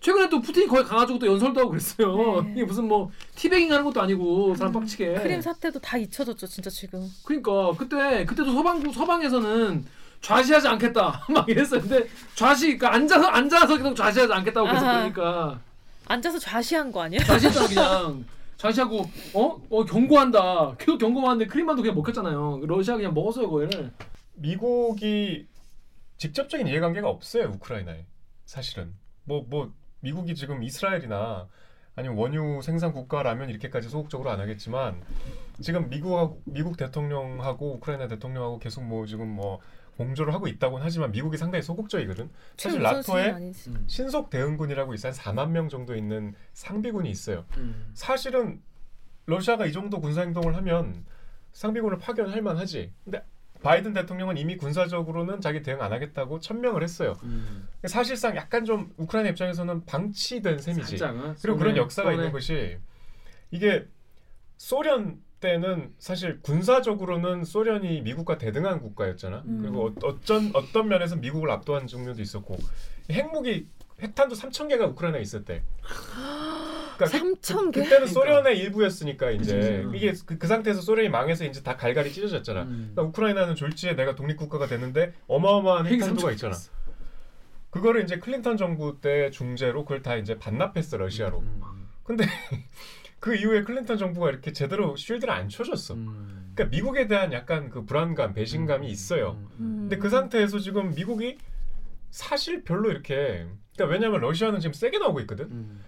[0.00, 2.42] 최근에 또 푸틴이 거의 가가지고 또 연설도 하고 그랬어요.
[2.42, 2.52] 네.
[2.56, 5.14] 이게 무슨 뭐 티베깅 하는 것도 아니고 사람 빡치게.
[5.14, 7.08] 크림 사태도 다 잊혀졌죠, 진짜 지금.
[7.24, 9.84] 그러니까 그때 그때도 서방 서방에서는
[10.22, 15.08] 좌시하지 않겠다 막 이랬었는데 좌시 그러니까 앉아서 앉아서 계속 좌시하지 않겠다고 계속 아하.
[15.08, 15.60] 그러니까
[16.08, 17.20] 앉아서 좌시한 거 아니야?
[17.20, 18.24] 좌시했잖아 그냥.
[18.56, 19.02] 좌시하고
[19.34, 19.62] 어?
[19.70, 20.74] 어 경고한다.
[20.78, 22.62] 계속 경고하는데 크림반도 그냥 먹혔잖아요.
[22.66, 23.92] 러시아 그냥 먹었어요 그걸
[24.34, 25.46] 미국이
[26.16, 28.04] 직접적인 이해관계가 없어요 우크라이나에
[28.46, 28.94] 사실은.
[29.24, 31.46] 뭐뭐 미국이 지금 이스라엘이나
[31.94, 35.02] 아니면 원유 생산 국가라면 이렇게까지 소극적으로 안 하겠지만
[35.60, 39.60] 지금 미국하고 미국 대통령하고 우크라이나 대통령하고 계속 뭐 지금 뭐
[39.98, 42.30] 공조를 하고 있다고는 하지만 미국이 상당히 소극적이거든.
[42.56, 43.74] 사실 최우선순위는 나토에 아니지.
[43.88, 47.44] 신속 대응군이라고 있어 한 4만 명 정도 있는 상비군이 있어요.
[47.56, 47.90] 음.
[47.94, 48.62] 사실은
[49.26, 51.04] 러시아가 이 정도 군사 행동을 하면
[51.52, 52.92] 상비군을 파견할 만하지.
[53.04, 53.22] 근데
[53.60, 57.16] 바이든 대통령은 이미 군사적으로는 자기 대응 안 하겠다고 천명을 했어요.
[57.24, 57.66] 음.
[57.84, 60.96] 사실상 약간 좀 우크라이나 입장에서는 방치된 셈이지.
[60.96, 61.34] 살짝, 어?
[61.42, 62.16] 그리고 그런 손에, 역사가 손에.
[62.16, 62.78] 있는 것이
[63.50, 63.88] 이게
[64.58, 69.42] 소련 때는 사실 군사적으로는 소련이 미국과 대등한 국가였잖아.
[69.46, 69.58] 음.
[69.60, 72.56] 그리고 어, 어쩐 어떤 면에서 미국을 압도한 측면도 있었고
[73.10, 73.68] 핵무기
[74.00, 75.62] 핵탄두 3천 개가 우크라이나에 있었대.
[76.96, 77.82] 그러니까 3천 개?
[77.82, 79.96] 그 때는 소련의 일부였으니까 이제 그치.
[79.96, 82.62] 이게 그, 그 상태에서 소련이 망해서 이제 다 갈갈이 찢어졌잖아.
[82.62, 82.90] 음.
[82.94, 86.52] 그러니까 우크라이나는 졸지에 내가 독립 국가가 됐는데 어마어마한 핵탄두가 있잖아.
[86.52, 86.70] 있어.
[87.70, 91.40] 그거를 이제 클린턴 정부 때 중재로 그걸 다 이제 반납했어 러시아로.
[91.40, 91.88] 음.
[92.02, 92.24] 근데
[93.20, 95.94] 그 이후에 클린턴 정부가 이렇게 제대로 shield를 안 쳐줬어.
[95.94, 96.52] 음.
[96.54, 99.38] 그러니까 미국에 대한 약간 그 불안감, 배신감이 있어요.
[99.58, 99.88] 음.
[99.88, 101.38] 근데 그 상태에서 지금 미국이
[102.10, 105.46] 사실 별로 이렇게 그러니까 왜냐하면 러시아는 지금 세게 나오고 있거든.
[105.50, 105.80] 음.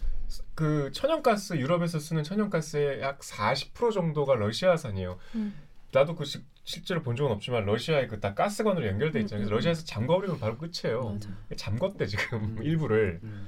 [0.55, 5.18] 그 천연가스 유럽에서 쓰는 천연가스의 약 40% 정도가 러시아산이에요.
[5.37, 5.55] 음.
[5.93, 9.41] 나도 그 시- 실제로 본 적은 없지만 러시아에 그다 가스관으로 연결돼 있잖아요.
[9.47, 9.57] 그래서 음, 음.
[9.57, 11.03] 러시아에서 잠궈버리면 바로 끝이에요.
[11.14, 11.31] 맞아.
[11.57, 12.59] 잠궜대 지금 음.
[12.62, 13.47] 일부를 음.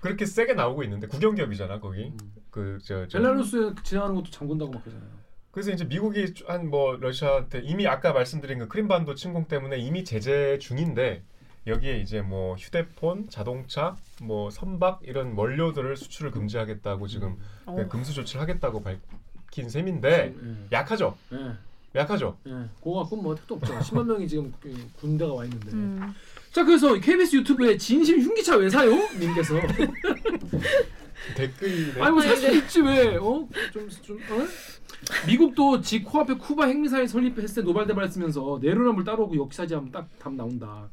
[0.00, 2.04] 그렇게 세게 나오고 있는데 국영기업이잖아 거기.
[2.04, 2.18] 음.
[2.56, 5.10] 그저 벨라루스에 지나가는 것도 잠근다고 막 그러잖아요.
[5.50, 10.58] 그래서 이제 미국이 한 뭐 러시아한테 이미 아까 말씀드린 그 크림반도 침공 때문에 이미 제재
[10.58, 11.22] 중인데
[11.66, 17.36] 여기에 이제 뭐 휴대폰, 자동차, 뭐 선박 이런 원료들을 수출을 금지하겠다고 지금
[17.66, 17.74] 어.
[17.76, 20.66] 그 금수 조치를 하겠다고 밝힌 셈인데 예.
[20.72, 21.16] 약하죠.
[21.32, 21.52] 예.
[21.98, 22.36] 약하죠.
[22.46, 22.50] 예.
[22.78, 23.72] 그거 갖고 뭐 택도 없죠.
[23.78, 25.72] 10만 명이 지금 그 군대가 와 있는데.
[25.72, 26.14] 음.
[26.52, 28.92] 자 그래서 KBS 유튜브에 진심 흉기차 왜 사요?
[29.18, 29.54] 님께서
[31.36, 32.00] 댓글이네.
[32.02, 33.16] 아니 뭐살수 있지 왜?
[33.16, 33.48] 어?
[33.72, 34.46] 좀 좀 어?
[35.26, 40.88] 미국도 지 코앞에 쿠바 핵미사일 설립했을 때 노발대발 쓰면서 내로남불 따로오고 역사지하면 딱 답 나온다.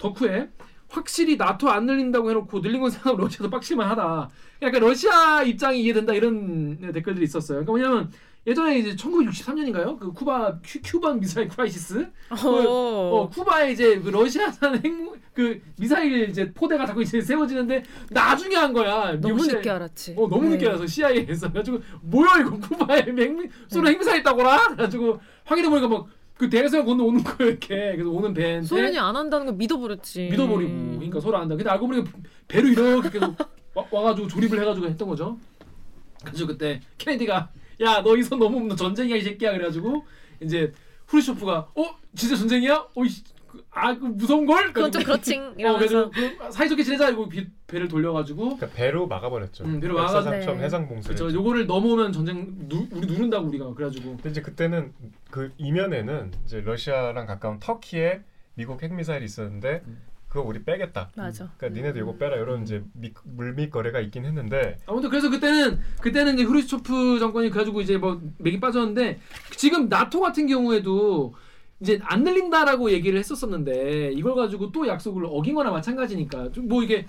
[0.00, 0.48] 덕후에
[0.88, 4.30] 확실히 나토 안 늘린다고 해놓고 늘린 건 생각하면 러시아도 빡칠만 하다.
[4.62, 7.64] 약간 러시아 입장이 이해된다 이런 댓글들이 있었어요.
[7.64, 8.12] 그러니까 뭐냐면
[8.46, 9.98] 예전에 이제 1963년인가요?
[9.98, 13.28] 그 쿠바 큐, Cuban missile crisis 어, 어.
[13.30, 19.18] 쿠바에 이제 그 러시아산 핵그 미사일 이제 포대가 자꾸 이제 세워지는데 나중에 한 거야.
[19.20, 20.14] 너무 미국 늦게 알았지.
[20.18, 20.68] 어 너무 늦게 네.
[20.68, 26.50] 알아서 CIA에서 그래가지고 뭐야 이거 쿠바에 핵미 소련 핵미사일 있다고라 그래가지고 확인해 보니까 막 그
[26.50, 30.28] 대서양 건너 오는 거예요 이렇게 그래서 오는 배한테 소련이 안 한다는 거 믿어버렸지.
[30.30, 30.92] 믿어버리고 음.
[30.96, 31.54] 그러니까 서로 안다.
[31.54, 32.10] 근데 알고 보니까
[32.48, 33.36] 배로 이렇게 계속
[33.74, 35.38] 와, 와가지고 조립을 해가지고 했던 거죠.
[36.24, 37.50] 그래서 그때 케네디가
[37.80, 40.04] 야 너 이 손 너무 없는 전쟁이야 이 새끼야 그래가지고
[40.40, 40.72] 이제
[41.06, 42.86] 후르쇼프가 어 진짜 전쟁이야?
[42.94, 43.08] 어이
[43.70, 44.72] 아, 그 무서운 걸?
[44.72, 49.06] 그건 좀 그렇지 어, 이러면서 그래서 그 사이좋게 지내자 이거 비- 배를 돌려가지고 그러니까 배로
[49.06, 49.64] 막아버렸죠.
[49.64, 50.64] 음, 배로 역사상처럼 네.
[50.64, 51.14] 해상 봉쇄를.
[51.16, 54.92] 그쵸 요거를 넘어오면 전쟁 누, 우리 누른다고 우리가 그래가지고 근데 이제 그때는
[55.30, 58.22] 그 이면에는 이제 러시아랑 가까운 터키에
[58.54, 60.02] 미국 핵미사일이 있었는데 음.
[60.34, 61.12] 그거 우리 빼겠다.
[61.16, 61.48] 맞아.
[61.56, 62.36] 그러니까 니네도 이거 빼라.
[62.36, 64.78] 이런 이제 미, 물밑 거래가 있긴 했는데.
[64.84, 69.20] 아무튼 그래서 그때는 그때는 이제 후르츠초프 정권이 그래가지고 이제 뭐 맥이 빠졌는데
[69.56, 71.34] 지금 나토 같은 경우에도
[71.78, 76.50] 이제 안 늘린다라고 얘기를 했었었는데 이걸 가지고 또 약속을 어긴 거나 마찬가지니까.
[76.50, 77.06] 좀뭐 이게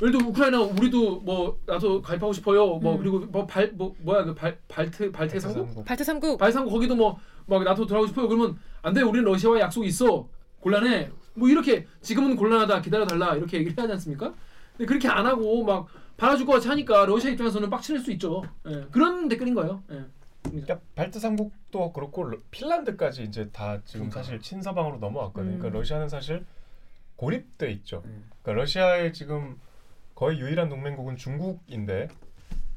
[0.00, 2.66] 예를 들어 우크라이나 우리도 뭐 나토 가입하고 싶어요.
[2.78, 2.98] 뭐 음.
[2.98, 5.66] 그리고 뭐 발 뭐 뭐 야 그 발 발트 발트 상국?
[5.68, 5.84] 삼국.
[5.84, 6.38] 발트 삼국.
[6.38, 8.26] 발상국 거기도 뭐 막 나토 들어가고 싶어요.
[8.26, 9.02] 그러면 안 돼.
[9.02, 10.26] 우리는 러시아와 약속이 있어.
[10.60, 14.34] 곤란해 뭐 이렇게 지금은 곤란하다 기다려 달라 이렇게 얘기를 해야 하지 않습니까?
[14.72, 18.42] 근데 그렇게 안 하고 막 받아줄 것 같이 하니까 러시아 입장에서는 빡칠 수 있죠.
[18.68, 19.82] 예, 그런 댓글인 거예요.
[19.90, 20.04] 예.
[20.44, 24.22] 그러니까 발트 삼국도 그렇고 러- 핀란드까지 이제 다 지금 그러니까.
[24.22, 25.54] 사실 친서방으로 넘어왔거든요.
[25.54, 25.58] 음.
[25.58, 26.44] 그러니까 러시아는 사실
[27.16, 28.02] 고립돼 있죠.
[28.04, 28.28] 음.
[28.42, 29.58] 그러니까 러시아의 지금
[30.14, 32.08] 거의 유일한 동맹국은 중국인데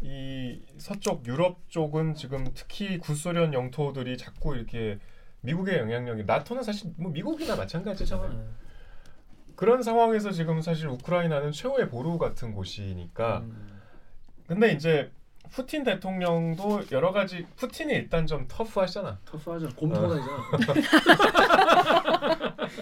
[0.02, 5.00] 이 서쪽 유럽 쪽은 지금 특히 구소련 영토들이 자꾸 이렇게
[5.46, 8.32] 미국의 영향력이 나토는 사실 뭐 미국이나 마찬가지잖아요.
[8.34, 8.46] 예.
[9.56, 13.80] 그런 상황에서 지금 사실 우크라이나는 최후의 보루 같은 곳이니까 음.
[14.48, 15.12] 근데 이제
[15.50, 19.20] 푸틴 대통령도 여러 가지 푸틴이 일단 좀 터프하시잖아.
[19.26, 19.68] 터프하죠.
[19.68, 19.70] 어.
[19.76, 20.26] 곰통하잖아.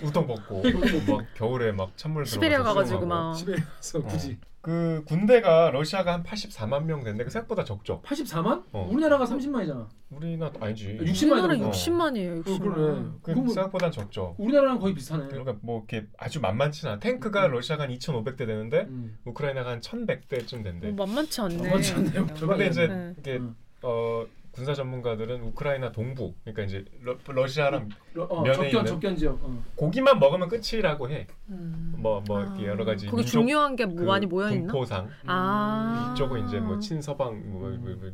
[0.01, 0.63] 우동 먹고
[1.07, 3.05] 막 겨울에 막 찬물 시베리아 들어가서 가가지고.
[3.05, 8.01] 막 집에 가서 굳이 그 군대가 러시아가 한 84만 명 됐는데 그 생각보다 적죠.
[8.05, 8.63] 84만?
[8.71, 8.87] 어.
[8.89, 9.89] 우리나라가 30만이잖아.
[10.09, 10.99] 우리나 아니지.
[11.01, 11.71] 60만 우리나라 정도.
[11.71, 12.39] 60만이에요.
[12.39, 12.59] 어, 60만.
[12.73, 13.11] 그래.
[13.23, 14.35] 그 뭐 생각보다 적죠.
[14.37, 15.27] 우리나라랑 거의 비슷하네.
[15.27, 16.99] 그러니까 뭐 이렇게 아주 만만치는 않아.
[17.01, 19.17] 탱크가 러시아가 한 2,500대 되는데 음.
[19.25, 20.91] 우크라이나가 한 1,100대쯤 어, 된대.
[20.93, 21.57] 만만치 않네.
[21.57, 22.25] 만만치 않네요.
[22.27, 23.13] 근데 이제 네.
[23.19, 23.57] 이게 음.
[23.81, 29.43] 어 군사 전문가들은 우크라이나 동부, 그러니까 이제 러, 러시아랑 어, 면에 접견 있는- 접견 지역.
[29.43, 29.63] 어.
[29.75, 31.25] 고기만 먹으면 끝이라고 해.
[31.49, 31.95] 음.
[31.97, 34.71] 뭐뭐 아, 여러 가지 거기 중요한 게그뭐 많이 모여 있나?
[34.71, 36.11] 분포상 아.
[36.13, 37.81] 이쪽은 이제 뭐 친서방 뭐, 음.
[37.83, 38.11] 뭐, 뭐.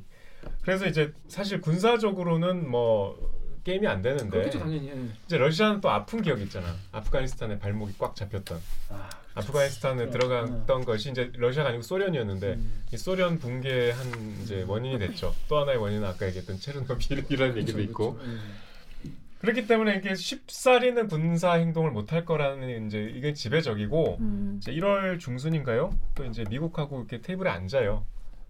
[0.62, 3.18] 그래서 이제 사실 군사적으로는 뭐
[3.66, 4.88] 게임이 안 되는데 그렇겠죠 당연히.
[4.88, 4.96] 예.
[5.26, 6.68] 이제 러시아는 또 아픈 기억 있잖아.
[6.94, 8.58] 아프가니스탄에 발목이 꽉 잡혔던.
[8.90, 9.10] 아,
[9.40, 10.20] 아프가니스탄에 그렇죠.
[10.20, 12.84] 들어갔던 것이 이제 러시아가 아니고 소련이었는데 음.
[12.94, 15.34] 이 소련 붕괴한 이제 원인이 됐죠.
[15.48, 18.32] 또 하나의 원인은 아까 얘기했던 체르노빌 이런 얘기도 그렇죠, 있고 그렇죠.
[18.32, 18.38] 예.
[19.40, 24.60] 그렇기 때문에 이게 쉽사리는 군사 행동을 못 할 거라는 이제 이게 지배적이고 음.
[24.62, 25.96] 이제 1월 중순인가요?
[26.16, 28.06] 또 이제 미국하고 이렇게 테이블에 앉아요.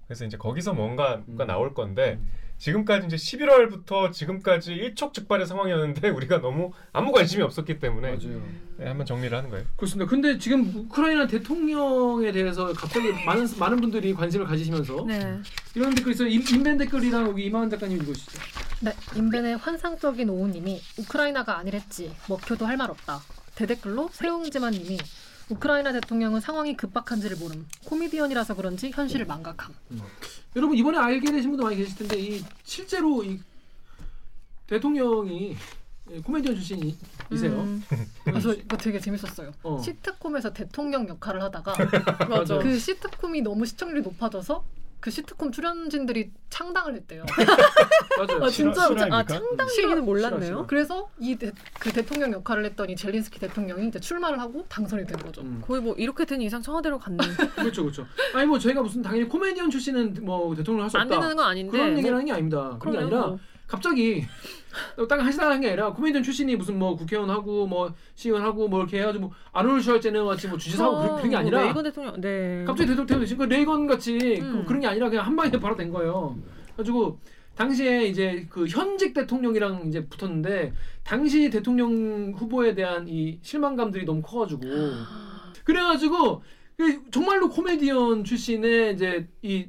[0.07, 1.37] 그래서 이제 거기서 뭔가가 음.
[1.45, 2.31] 나올 건데 음.
[2.59, 8.41] 지금까지 이제 11월부터 지금까지 일촉즉발의 상황이었는데 우리가 너무 아무 관심이 없었기 때문에 맞아요.
[8.77, 9.65] 네, 한번 정리를 하는 거예요.
[9.77, 10.09] 그렇습니다.
[10.09, 15.39] 근데 지금 우크라이나 대통령에 대해서 갑자기 많은 많은 분들이 관심을 가지시면서 네.
[15.75, 16.27] 이런 댓글 있어요.
[16.27, 18.39] 임- 인벤 댓글이랑 여기 이만한 작가님 읽으시죠.
[18.81, 23.19] 네, 인벤의 환상적인 오우님이 우크라이나가 아니랬지 먹혀도 할 말 없다.
[23.55, 24.97] 대댓글로 세웅지만님이
[25.49, 27.65] 우크라이나 대통령은 상황이 급박한지를 모름.
[27.85, 29.73] 코미디언이라서 그런지 현실을 망각함.
[30.55, 33.39] 여러분 이번에 알게 되신 분도 많이 계실 텐데 이 실제로 이
[34.67, 35.57] 대통령이
[36.11, 37.61] 예, 코미디언 출신이세요.
[37.61, 37.83] 음.
[38.23, 39.51] 그래서 이거 되게 재밌었어요.
[39.63, 39.79] 어.
[39.83, 41.73] 시트콤에서 대통령 역할을 하다가.
[42.61, 44.63] 그 시트콤이 너무 시청률이 높아져서
[44.99, 47.23] 그 시트콤 출연진들이 창당을 했대요.
[48.17, 48.43] 맞아요.
[48.43, 49.23] 아 싫어- 진짜로 아?
[49.23, 50.41] 창당 얘기는 몰랐네요.
[50.45, 50.67] 싫어.
[50.67, 51.51] 그래서 이그
[51.93, 55.41] 대통령 역할을 했던 이 젤린스키 대통령이 이제 출마를 하고 당선이 된 거죠.
[55.41, 55.61] 음.
[55.65, 57.17] 거의 뭐 이렇게 된 이상 청와대로 갔네.
[57.55, 58.05] 그렇죠, 그렇죠.
[58.33, 61.21] 아니 뭐 저희가 무슨 당연히 코미디언 출신은 뭐 대통령 할수안 없다.
[61.21, 61.71] 되는 건 아닌데.
[61.71, 62.77] 그런 얘기를 뭐, 하는 게 아닙니다.
[62.79, 63.39] 그런 게 그럼요, 아니라 뭐.
[63.69, 64.25] 갑자기
[65.07, 68.99] 딱 하시다는 게 아니라 코미디언 출신이 무슨 뭐 국회의원 하고 뭐 시의원 하고 뭐 이렇게
[68.99, 72.63] 해가지고 뭐 아놀드 슈왈제네거 같이 뭐 주지사하고 그런, 그런 게뭐 아니라 레이건 대통령 네.
[72.65, 74.51] 갑자기 대통령 되신 그 레이건 같이 음.
[74.51, 76.35] 그, 그런 게 아니라 그냥 한 방에 바로 된 거예요.
[76.75, 77.19] 가지고
[77.55, 84.61] 당시에 이제 그 현직 대통령이랑 이제 붙었는데 당시 대통령 후보에 대한 이 실망감들이 너무 커가지고
[85.63, 86.41] 그래가지고
[86.77, 89.67] 그 정말로 코미디언 출신의 이제 이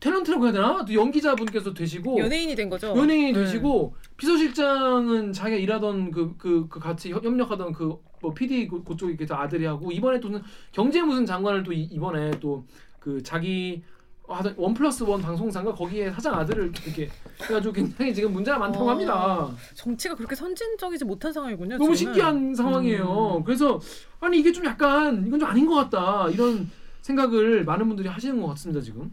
[0.00, 0.84] 탤런트라고 해야 되나?
[0.84, 2.88] 또 연기자분께서 되시고 연예인이 된 거죠.
[2.96, 3.40] 연예인이 네.
[3.44, 9.64] 되시고 비서실장은 자기가 일하던 그그그 같이 협- 협력하던 그 뭐 PD 그- 그쪽에 계서 아들이
[9.64, 10.42] 하고 이번에 또는
[10.72, 12.66] 경제 무슨 장관을 또 이, 이번에 또
[12.98, 13.82] 그 자기
[14.28, 17.08] 하던 원 플러스 원 방송사인가 거기에 사장 아들을 이렇게
[17.42, 18.90] 해가지고 굉장히 지금 문제가 많다고 어.
[18.90, 19.48] 합니다.
[19.74, 21.78] 정치가 그렇게 선진적이지 못한 상황이군요.
[21.78, 21.96] 너무 지금은.
[21.96, 23.36] 신기한 상황이에요.
[23.38, 23.44] 음.
[23.44, 23.80] 그래서
[24.20, 26.68] 아니 이게 좀 약간 이건 좀 아닌 것 같다 이런
[27.00, 29.10] 생각을 많은 분들이 하시는 것 같습니다 지금.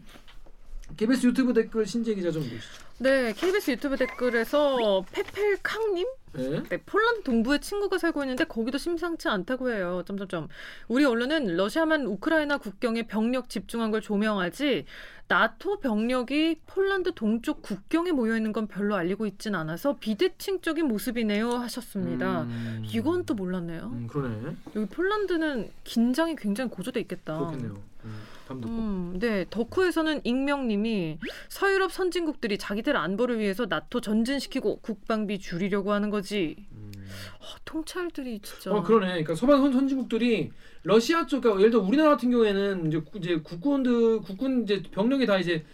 [0.96, 2.88] KBS 유튜브 댓글 신재 기자 좀 보시죠.
[2.98, 6.62] 네, KBS 유튜브 댓글에서 페펠캉님 네.
[6.68, 10.02] 네, 폴란드 동부에 친구가 살고 있는데 거기도 심상치 않다고 해요.
[10.06, 10.48] 점점점.
[10.88, 14.84] 우리 언론은 러시아만 우크라이나 국경에 병력 집중한 걸 조명하지
[15.28, 22.42] 나토 병력이 폴란드 동쪽 국경에 모여 있는 건 별로 알리고 있진 않아서 비대칭적인 모습이네요 하셨습니다.
[22.42, 22.82] 음.
[22.86, 23.90] 이건 또 몰랐네요.
[23.92, 24.56] 음, 그러네.
[24.74, 27.38] 여기 폴란드는 긴장이 굉장히 고조돼 있겠다.
[27.38, 27.78] 그렇겠네요.
[28.04, 28.22] 음,
[28.52, 29.44] 음, 네.
[29.50, 31.18] 덕후에서는 익명님이
[31.48, 36.56] 서유럽 선진국들이 자기들 안보를 위해서 나토 전진시키고 국방비 줄이려고 하는 거지.
[36.72, 36.92] 음.
[37.40, 38.72] 어, 통찰들이 진짜.
[38.72, 39.06] 어 그러네.
[39.08, 40.50] 그러니까 서방 선- 선진국들이
[40.82, 45.26] 러시아 쪽, 그러니까 예를 들어 우리나라 같은 경우에는 이제, 구- 이제 국군들 국군 이제 병력이
[45.26, 45.64] 다 이제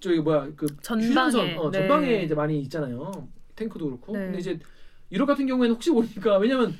[0.00, 1.78] 저기 뭐야 그 전방에, 휴전선, 어, 네.
[1.80, 3.28] 전방에 이제 많이 있잖아요.
[3.56, 4.12] 탱크도 그렇고.
[4.12, 4.26] 네.
[4.26, 4.58] 근데 이제
[5.10, 6.74] 유럽 같은 경우에는 혹시 모르니까 왜냐면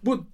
[0.00, 0.24] 뭐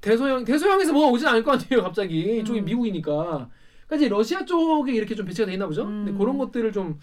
[0.00, 1.82] 대서양 대서양에서 뭐가 오진 않을 거 아니에요.
[1.82, 2.40] 갑자기 음.
[2.40, 3.48] 이쪽이 미국이니까.
[3.86, 5.84] 그러니까 이제 러시아 쪽에 이렇게 좀 배치가 돼 있나 보죠.
[5.84, 6.18] 근데 음.
[6.18, 6.98] 그런 것들을 좀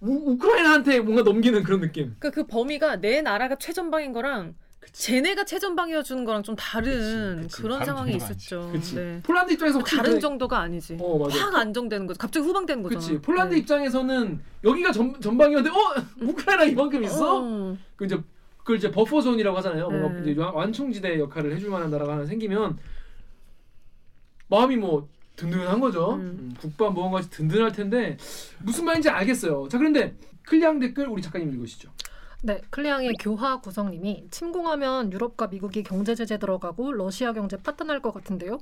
[0.00, 2.14] 우, 우크라이나한테 뭔가 넘기는 그런 느낌.
[2.18, 4.54] 그러니까 그 범위가 내 나라가 최전방인 거랑
[4.92, 7.62] 쟤네가 최전방이어 주는 거랑 좀 다른 그치, 그치.
[7.62, 8.72] 그런 상황이 있었죠.
[8.94, 9.20] 네.
[9.22, 10.96] 폴란드 입장에서 혹시 다른 그- 정도가 아니지.
[11.00, 11.38] 어 맞아.
[11.38, 12.18] 확 안정되는 거죠.
[12.18, 13.00] 갑자기 후방되는 거잖아.
[13.00, 13.60] 그치 폴란드 네.
[13.60, 15.82] 입장에서는 여기가 전, 전방이었는데 어
[16.22, 17.40] 우크라이나 이만큼 있어?
[17.42, 17.76] 어.
[17.96, 18.18] 그 이제
[18.60, 19.88] 그걸 이제 buffer zone이라고 하잖아요.
[19.88, 20.30] 뭔가 네.
[20.32, 22.78] 이제 완- 완충지대 역할을 해줄 만한 나라가 하나 생기면
[24.48, 26.14] 마음이 뭐 든든한 거죠.
[26.14, 26.20] 음.
[26.20, 28.16] 음, 국방 보안까지 든든할 텐데
[28.62, 29.68] 무슨 말인지 알겠어요.
[29.68, 31.90] 자 그런데 클리앙 댓글 우리 작가님 읽으시죠.
[32.42, 38.58] 네, 클리앙의 교화 구성님이 침공하면 유럽과 미국이 경제 제재 들어가고 러시아 경제 파탄날 것 같은데요.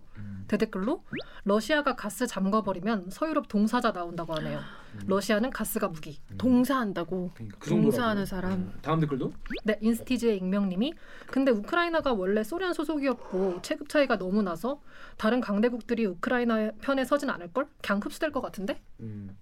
[0.49, 1.05] 대댓글로
[1.45, 4.61] 러시아가 가스 잠궈버리면 서유럽 동사자 나온다고 하네요.
[5.07, 6.19] 러시아는 가스가 무기.
[6.39, 7.31] 동사한다고.
[7.35, 8.27] 그러니까 그 동사하는.
[8.27, 8.53] 사람.
[8.53, 9.33] 음, 다음 댓글도
[9.65, 10.93] 네, 인스티즈의 익명님이
[11.27, 14.81] 근데 우크라이나가 원래 소련 소속이었고 체급 차이가 너무 나서
[15.17, 17.67] 다른 강대국들이 우크라이나 편에 서진 않을 걸?
[17.83, 18.81] 그냥 흡수될 것 같은데?
[19.01, 19.37] 음.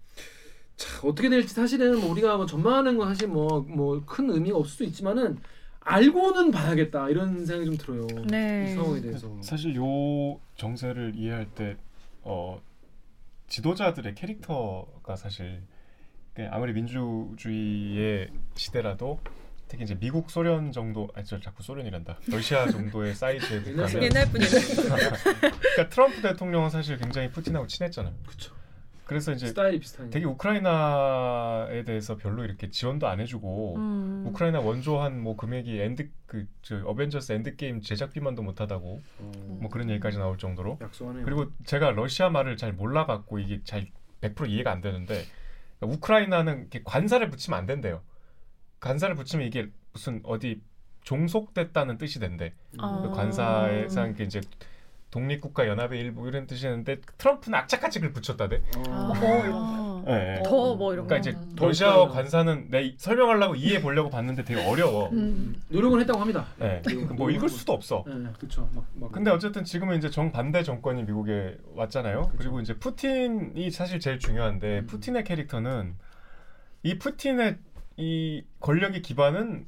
[0.76, 4.70] 자 어떻게 될지 사실은 뭐 우리가 뭐 전망하는 건 사실 뭐 뭐 큰 의미가 없을
[4.72, 5.38] 수도 있지만은
[5.80, 8.06] 알고는 봐야겠다 이런 생각이 좀 들어요.
[8.28, 8.70] 네.
[8.72, 9.30] 이 상황에 대해서.
[9.40, 11.76] 사실 요 정세를 이해할 때
[12.22, 12.60] 어,
[13.48, 15.62] 지도자들의 캐릭터가 사실
[16.34, 19.20] 그 아무리 민주주의의 시대라도
[19.68, 24.50] 특히 이제 미국 소련 정도 아니 저 자꾸 소련이란다 러시아 정도의 사이즈에 국가면 옛날 분이네.
[25.58, 28.14] 그러니까 트럼프 대통령은 사실 굉장히 푸틴하고 친했잖아요.
[28.26, 28.54] 그쵸.
[29.06, 30.12] 그래서 이제 스타일이 비슷하니까.
[30.12, 34.24] 되게 우크라이나에 대해서 별로 이렇게 지원도 안 해주고 음.
[34.26, 39.88] 우크라이나 원조한 뭐 금액이 엔드 그 저 어벤져스 엔드 게임 제작비만도 못하다고 어, 뭐 그런
[39.88, 41.24] 얘기까지 나올 정도로 약소하네요.
[41.24, 43.86] 그리고 제가 러시아 말을 잘 몰라갖고 이게 잘
[44.20, 45.22] 100% 이해가 안 되는데
[45.78, 48.02] 그러니까 우크라이나는 이렇게 관사를 붙이면 안 된대요.
[48.80, 50.60] 관사를 붙이면 이게 무슨 어디
[51.04, 52.52] 종속됐다는 뜻이 된대.
[52.78, 53.00] 아.
[53.02, 53.12] 그
[54.10, 54.40] 이게 이제
[55.16, 58.62] 독립국가 연합의 일부 이런 뜻이었는데 트럼프는 악착같이 그걸 붙였다대.
[58.76, 60.02] 어, 아.
[60.06, 60.42] 네.
[60.44, 61.16] 더뭐 이런 그러니까 거.
[61.16, 61.56] 이제 음.
[61.58, 65.08] 러시아어 관사는 내 설명하려고 이해해 보려고 봤는데 되게 어려워.
[65.12, 65.60] 음.
[65.68, 66.46] 노력은 했다고 합니다.
[66.58, 66.82] 네.
[67.16, 68.04] 뭐 읽을 수도 없어.
[68.06, 68.68] 네, 그렇죠.
[68.74, 69.10] 막, 막.
[69.10, 72.32] 근데 어쨌든 지금은 이제 정반대 정권이 미국에 왔잖아요.
[72.36, 74.86] 그리고 이제 푸틴이 사실 제일 중요한데 음.
[74.86, 75.94] 푸틴의 캐릭터는
[76.82, 77.56] 이 푸틴의
[77.96, 79.64] 이 권력의 기반은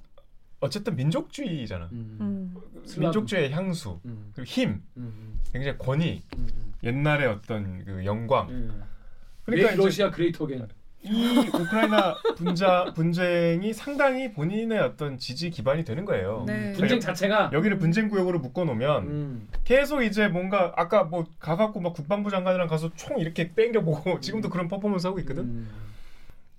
[0.61, 1.89] 어쨌든 민족주의잖아.
[1.93, 2.19] 음.
[2.21, 2.55] 음.
[2.85, 3.05] 슬라브.
[3.07, 4.31] 민족주의의 향수 음.
[4.35, 5.41] 그리고 힘, 음.
[5.53, 6.49] 굉장히 권위, 음.
[6.53, 6.75] 음.
[6.83, 8.49] 옛날의 어떤 그 영광.
[8.51, 8.83] 음.
[9.45, 10.67] 그러니까 이제 러시아 great again.
[11.01, 16.43] 이 우크라이나 분자 분쟁이 상당히 본인의 어떤 지지 기반이 되는 거예요.
[16.45, 16.73] 네.
[16.73, 19.49] 분쟁 자체가 여기를 분쟁 구역으로 묶어 놓으면 음.
[19.63, 24.19] 계속 이제 뭔가 아까 뭐 가 갖고 막 국방부 장관이랑 가서 총 이렇게 땡겨 보고
[24.21, 25.45] 지금도 그런 퍼포먼스 하고 있거든.
[25.45, 25.69] 음.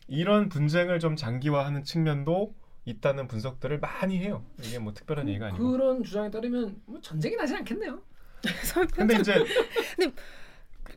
[0.07, 2.53] 이런 분쟁을 좀 장기화하는 측면도
[2.89, 4.43] 있다는 분석들을 많이 해요.
[4.63, 5.71] 이게 뭐 특별한 얘기가 아니고.
[5.71, 8.01] 그런 주장에 따르면 뭐 전쟁이 나지 않겠네요.
[8.95, 9.35] 근데 이제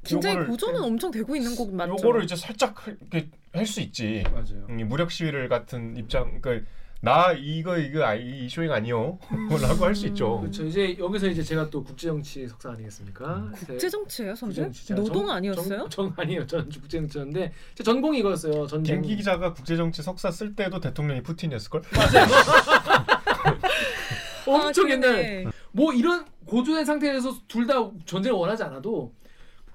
[0.04, 1.92] 굉장히 요거를- 고전은 엄청 되고 있는 거 맞죠?
[1.92, 4.24] 요거를 이제 살짝 이렇게 할수 있지.
[4.32, 4.66] 맞아요.
[4.68, 6.66] 음, 무력 시위를 같은 입장, 그러니까
[7.04, 9.18] 나 이거 이거 아, 이 이슈잉 아니요,
[9.60, 10.38] 라고 할 수 있죠.
[10.40, 10.64] 그렇죠.
[10.64, 13.50] 이제 여기서 이제 제가 또 국제정치 석사 아니겠습니까?
[13.66, 14.54] 국제 정치예요, 선배?
[14.54, 14.86] 국제정치.
[14.86, 15.88] 제가 노동 전- 아니었어요?
[15.88, 16.46] 전, 전 아니에요.
[16.46, 18.68] 전 국제정치였는데 제 전공이 이거였어요.
[18.68, 19.00] 전쟁.
[19.02, 21.82] 김기 기자가 국제정치 석사 쓸 때도 대통령이 푸틴이었을 걸.
[24.46, 25.52] 엄청 아, 옛날.
[25.72, 27.74] 뭐 이런 고조된 상태에서 둘 다
[28.06, 29.12] 전쟁을 원하지 않아도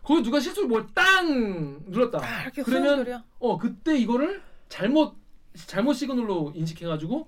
[0.02, 2.20] 거기 누가 실수로 뭘 땅 눌렀다.
[2.24, 3.24] 아, 이렇게 그러면 후원들이야.
[3.40, 5.16] 어 그때 이거를 잘못
[5.66, 7.28] 잘못 시그널로 인식해가지고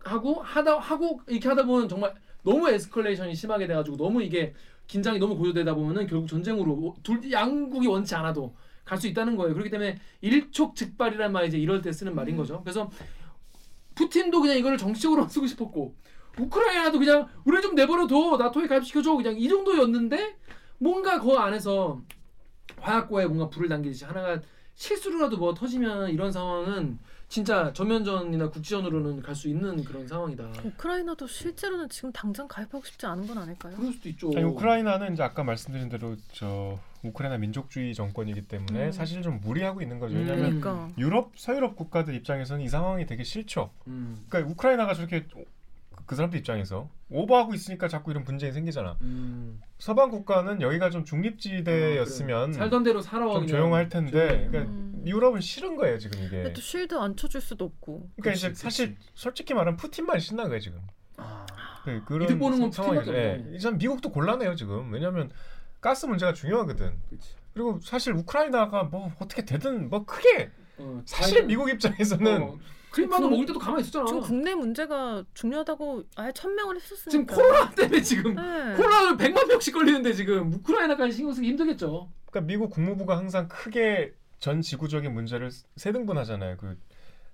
[0.00, 4.54] 하고 하다 하고 이렇게 하다 보면 정말 너무 에스컬레이션이 심하게 돼가지고 너무 이게
[4.88, 8.54] 긴장이 너무 고조되다 보면은 결국 전쟁으로 둘 양국이 원치 않아도
[8.84, 9.54] 갈 수 있다는 거예요.
[9.54, 12.60] 그렇기 때문에 일촉즉발이란 말이 이제 이럴 때 쓰는 말인 거죠.
[12.62, 12.90] 그래서
[13.94, 15.94] 푸틴도 그냥 이거를 정치적으로 쓰고 싶었고
[16.38, 20.36] 우크라이나도 그냥 우리 좀 내버려둬 나토에 가입시켜줘 그냥 이 정도였는데
[20.78, 22.02] 뭔가 그 안에서
[22.80, 24.40] 화약고에 뭔가 불을 당기듯이 하나가
[24.74, 26.98] 실수로라도 뭐 터지면 이런 상황은
[27.32, 30.52] 진짜 전면전이나 국지전으로는 갈 수 있는 그런 상황이다.
[30.64, 33.74] 우크라이나도 실제로는 지금 당장 가입하고 싶지 않은 건 아닐까요?
[33.74, 34.30] 그럴 수도 있죠.
[34.36, 38.92] 아니, 우크라이나는 이제 아까 말씀드린 대로 저 우크라이나 민족주의 정권이기 때문에 음.
[38.92, 40.14] 사실 좀 무리하고 있는 거죠.
[40.14, 40.20] 음.
[40.20, 43.70] 왜냐하면 그러니까 유럽 서유럽 국가들 입장에서는 이 상황이 되게 싫죠.
[43.86, 44.22] 음.
[44.28, 45.26] 그러니까 우크라이나가 저렇게
[46.06, 48.96] 그 사람들 입장에서 오버하고 있으니까 자꾸 이런 분쟁이 생기잖아.
[49.02, 49.60] 음.
[49.78, 52.58] 서방 국가는 여기가 좀 중립지대였으면 그래.
[52.58, 53.46] 살던 대로 살아와 좀.
[53.46, 55.02] 조용할 텐데 그러니까 음.
[55.06, 56.30] 유럽은 싫은 거예요 지금 이게.
[56.36, 58.10] 근데 또 쉴드 안 쳐줄 수도 없고.
[58.16, 58.62] 그러니까 그치, 이제 그치.
[58.62, 60.80] 사실 솔직히 말하면 푸틴만 신난 거예요 지금.
[61.16, 61.46] 아.
[61.86, 63.12] 네, 그런 이득 보는 건 사- 상황이죠.
[63.14, 63.44] 예.
[63.54, 64.92] 이전 미국도 곤란해요 지금.
[64.92, 65.30] 왜냐하면
[65.80, 66.92] 가스 문제가 중요하거든.
[67.10, 67.34] 그치.
[67.52, 72.58] 그리고 사실 우크라이나가 뭐 어떻게 되든 뭐 크게 어, 사실 미국 입장에서는 어,
[72.92, 74.06] 크림반도 먹을 때도 가만히 있었잖아.
[74.06, 77.10] 지금 국내 문제가 중요하다고 아예 천명을 했었으니까.
[77.10, 78.74] 지금 코로나 때문에 지금 네.
[78.76, 82.10] 코로나를 100만 명씩 걸리는데 지금 우크라이나까지 신경 쓰기 힘들겠죠.
[82.26, 86.56] 그러니까 미국 국무부가 항상 크게 전 지구적인 문제를 세 등분하잖아요.
[86.58, 86.78] 그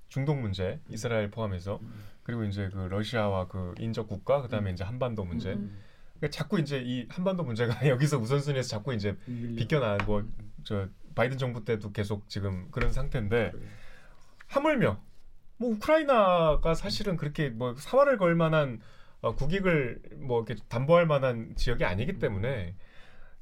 [0.09, 1.81] 중동 문제, 이스라엘 포함해서
[2.23, 5.53] 그리고 이제 그 러시아와 그 인접 국가, 그다음에 이제 한반도 문제.
[5.53, 5.77] 음.
[6.19, 9.17] 그러니까 자꾸 이제 이 한반도 문제가 여기서 우선순위에서 자꾸 이제
[9.57, 13.53] 비껴나 뭐저 바이든 정부 때도 계속 지금 그런 상태인데
[14.47, 15.01] 하물며
[15.59, 18.81] 뭐 우크라이나가 사실은 그렇게 뭐 사활을 걸 만한
[19.21, 22.75] 어, 국익을 뭐 이렇게 담보할 만한 지역이 아니기 때문에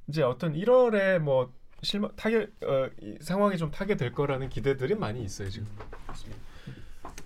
[0.09, 1.53] 이제 어떤 1월에 뭐
[1.83, 5.69] 실망 타결 어, 이 상황이 좀 타개될 거라는 기대들이 많이 있어요 지금.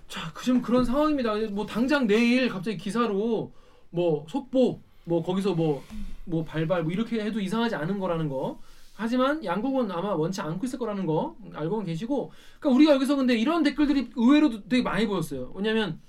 [0.07, 1.35] 자, 그 지금 그런 상황입니다.
[1.51, 3.53] 뭐 당장 내일 갑자기 기사로
[3.89, 8.59] 뭐 속보 뭐 거기서 뭐뭐 발발 뭐 이렇게 해도 이상하지 않은 거라는 거.
[9.01, 12.31] 하지만 양국은 아마 원치 않고 있을 거라는 거 알고는 계시고.
[12.59, 15.51] 그러니까 우리가 여기서 근데 이런 댓글들이 의외로도 되게 많이 보였어요.
[15.55, 15.99] 왜냐면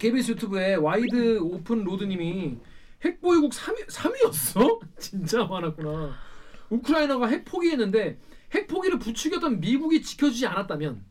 [0.00, 2.56] KBS 유튜브에 와이드 오픈 로드님이
[3.04, 4.80] 핵보유국 3위, 3위였어?
[4.98, 6.16] 진짜 많았구나.
[6.68, 8.18] 우크라이나가 핵 포기했는데
[8.54, 11.04] 핵 포기를 부추겼던 미국이 지켜주지 않았다면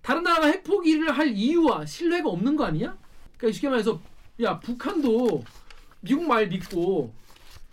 [0.00, 2.96] 다른 나라가 핵 포기를 할 이유와 신뢰가 없는 거 아니야?
[3.36, 4.00] 그러니까 쉽게 말해서
[4.40, 5.44] 야 북한도
[6.00, 7.12] 미국 말 믿고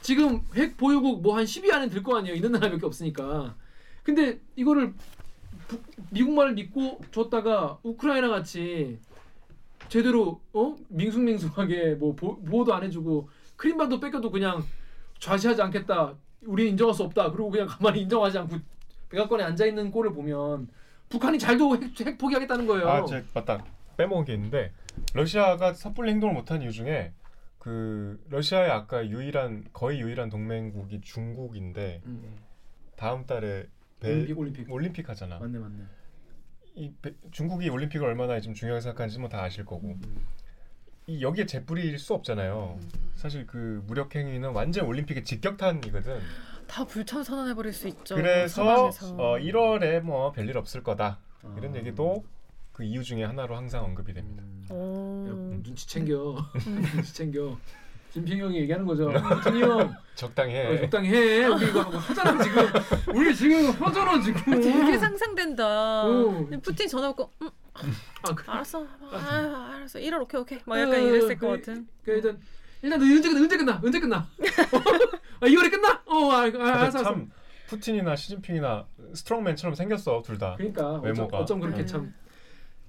[0.05, 2.35] 지금 핵 보유국 뭐 한 10위 안에 들 거 아니에요.
[2.35, 3.55] 있는 나라밖에 없으니까.
[4.03, 4.93] 근데 이거를
[5.67, 5.79] 부-
[6.11, 8.99] 미국 말을 믿고 줬다가 우크라이나 같이
[9.89, 10.75] 제대로 어?
[10.89, 14.63] 밍숭맹숭하게 뭐 보, 보호도 안 해주고 크림반도 뺏겨도 그냥
[15.19, 16.13] 좌시하지 않겠다.
[16.45, 17.31] 우리 인정할 수 없다.
[17.31, 18.57] 그리고 그냥 가만히 인정하지 않고
[19.09, 20.67] 백악관에 앉아 있는 꼴을 보면
[21.09, 22.87] 북한이 잘도 핵, 핵 포기하겠다는 거예요.
[22.87, 23.63] 아, 제 맞다.
[23.97, 24.71] 빼먹은 게 있는데
[25.15, 27.11] 러시아가 섣불리 행동을 못한 이유 중에
[27.65, 32.35] 그 러시아의 아까 유일한 거의 유일한 동맹국이 중국인데 음,
[32.95, 33.65] 다음 달에
[33.99, 35.39] 배, 올림픽 올림픽 올림픽 하잖아.
[35.39, 35.83] 맞네 맞네.
[36.75, 39.95] 이 배- 중국이 올림픽을 얼마나 지금 중요하게 생각하는지 뭐 다 아실 거고
[41.07, 42.79] 이 여기에 재뿌릴 수 없잖아요.
[43.15, 46.19] 사실 그 무력 행위는 완전 올림픽의 직격탄이거든.
[46.67, 48.13] 다 불참 선언해 버릴 수 있죠.
[48.13, 48.89] 그래서.
[49.17, 51.17] 어, 1월에 뭐 별일 없을 거다
[51.57, 51.77] 이런 아.
[51.77, 52.23] 얘기도
[52.75, 54.43] 그 이유 중에 하나로 항상 언급이 됩니다.
[54.43, 54.65] 음.
[54.69, 55.25] 오.
[55.29, 56.35] 야, 눈치 챙겨
[56.93, 57.57] 눈치 챙겨.
[58.11, 59.11] 진핑 형이 얘기하는 거죠.
[59.43, 60.81] 진이 형 적당히 어, 해.
[60.81, 61.45] 적당히 해.
[61.45, 62.63] 우리 이거 뭐 하잖아 지금.
[63.15, 64.61] 우리 지금 하잖아 지금.
[64.61, 66.03] 되게 상상된다.
[66.05, 66.47] 어.
[66.61, 67.49] 푸틴 전화 오고 음,
[68.23, 71.87] 아, 그, 알았어, 아, 알았어, 1월 오케이 오케이, 막 약간 이랬을 것 그, 같은.
[72.03, 72.37] 그 일단
[72.81, 73.39] 일단 너 언제 끝나?
[73.41, 73.79] 언제 끝나?
[73.83, 74.17] 언제 끝나?
[75.41, 76.01] 아 2월에 끝나?
[76.05, 76.99] 어, 아, 아, 알았어.
[76.99, 77.03] 알았어.
[77.03, 77.31] 참
[77.67, 80.55] 푸틴이나 시진핑이나 스트롱맨처럼 생겼어 둘 다.
[80.57, 81.37] 그러니까 어쩜, 외모가.
[81.39, 81.85] 어쩜 그렇게 네.
[81.85, 82.13] 참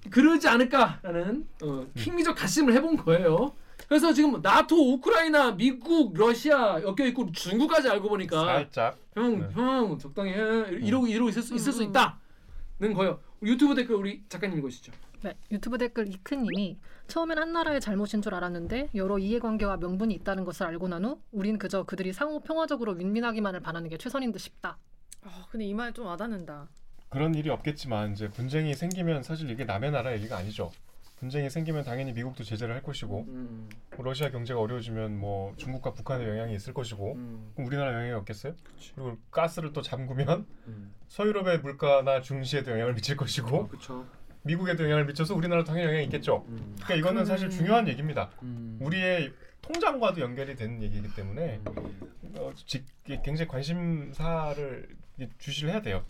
[0.09, 3.53] 그러지 않을까라는 어, 킹미적 가심을 해본 거예요.
[3.87, 8.97] 그래서 지금 나토, 우크라이나, 미국, 러시아 엮여 있고 중국까지 알고 보니까 살짝.
[9.13, 9.47] 형, 네.
[9.53, 10.39] 형 적당히 해
[10.81, 11.89] 이러고 이러고 있을 수 있을 수 음, 음.
[11.89, 13.19] 있다는 거예요.
[13.43, 14.91] 유튜브 댓글 우리 작가님 읽으시죠.
[15.21, 16.77] 네, 유튜브 댓글 이크님이
[17.07, 21.57] 처음엔 한 나라의 잘못인 줄 알았는데 여러 이해관계와 명분이 있다는 것을 알고 난 후 우린
[21.57, 24.77] 그저 그들이 상호 평화적으로 윈윈하기만을 바라는 게 최선인 듯 싶다.
[25.23, 26.67] 아, 근데 이 말 좀 와닿는다.
[27.09, 30.71] 그런 일이 없겠지만 이제 분쟁이 생기면 사실 이게 남의 나라 얘기가 아니죠.
[31.19, 36.53] 분쟁이 생기면 당연히 미국도 제재를 할 것이고 음, 러시아 경제가 어려워지면 뭐 중국과 북한의 영향이
[36.53, 38.53] 있을 것이고 음, 그럼 우리나라 영향이 없겠어요?
[38.93, 40.93] 그리고 가스를 또 잠그면 음.
[41.07, 44.05] 서유럽의 물가나 중시에도 영향을 미칠 것이고 어.
[44.43, 46.45] 미국에도 영향을 미쳐서 우리나라도 당연히 영향이 있겠죠.
[46.49, 47.49] 음, 그러니까 이거는 사실.
[47.49, 48.29] 중요한 얘기입니다.
[48.43, 48.77] 음.
[48.81, 49.33] 우리의
[49.63, 52.33] 통장과도 연결이 되는 얘기이기 때문에 음.
[52.35, 54.87] 어, 지- 이게 굉장히 관심사를
[55.39, 56.05] 주시를 해야 돼요.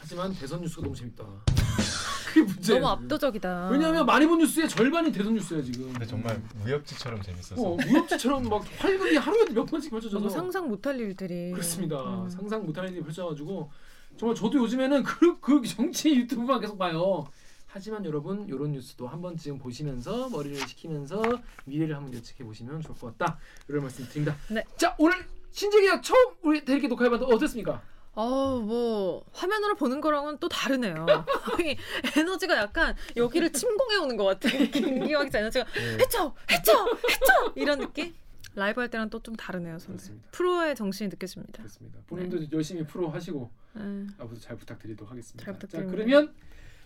[0.00, 1.24] 하지만 대선 뉴스가 너무 재밌다.
[2.26, 2.80] 그게 문제예요.
[2.80, 3.68] 너무 압도적이다.
[3.70, 5.92] 왜냐하면 많이 본 뉴스의 절반이 대선 뉴스야 지금.
[5.92, 10.98] 근데 정말 무협지처럼 재밌어서 어, 무협지처럼 막 활극이 하루에 몇 번씩 펼쳐져서 너무 상상 못할
[10.98, 11.50] 일들이.
[11.52, 12.22] 그렇습니다.
[12.22, 12.30] 음.
[12.30, 13.70] 상상 못하는 일이 펼쳐가지고
[14.16, 17.26] 정말 저도 요즘에는 그, 그 정치 유튜브만 계속 봐요.
[17.66, 21.22] 하지만 여러분 이런 뉴스도 한 번쯤 보시면서 머리를 식히면서
[21.64, 23.38] 미래를 한번 예측해 보시면 좋을 것 같다.
[23.68, 24.36] 이런 말씀 드립니다.
[24.48, 24.64] 네.
[24.76, 25.16] 자 오늘
[25.52, 27.80] 신재기가 처음 우리 대리기 녹화해봤는데 어땠습니까?
[28.14, 31.06] 어뭐 화면으로 보는 거랑은 또 다르네요.
[31.64, 31.76] 이
[32.18, 34.48] 에너지가 약간 여기를 침공해 오는 것 같아.
[34.48, 35.64] 김기화 기자 에너지가
[36.00, 38.14] 해쳐 해쳐 해쳐 이런 느낌.
[38.56, 39.78] 라이브 할 때랑 또 좀 다르네요.
[39.78, 40.26] 그렇습니다.
[40.32, 41.58] 프로의 정신이 느껴집니다.
[41.58, 42.00] 그렇습니다.
[42.08, 44.06] 본인도 열심히 프로 하시고 네.
[44.18, 45.44] 앞으로 잘 부탁드리도록 하겠습니다.
[45.44, 45.90] 잘 부탁드립니다.
[45.90, 46.34] 자, 그러면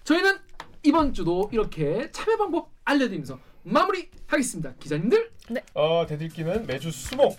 [0.04, 0.38] 저희는
[0.82, 4.74] 이번 주도 이렇게 참여 방법 알려드리면서 마무리하겠습니다.
[4.78, 5.32] 기자님들
[5.72, 7.38] 어, 댓읽기는 매주 수목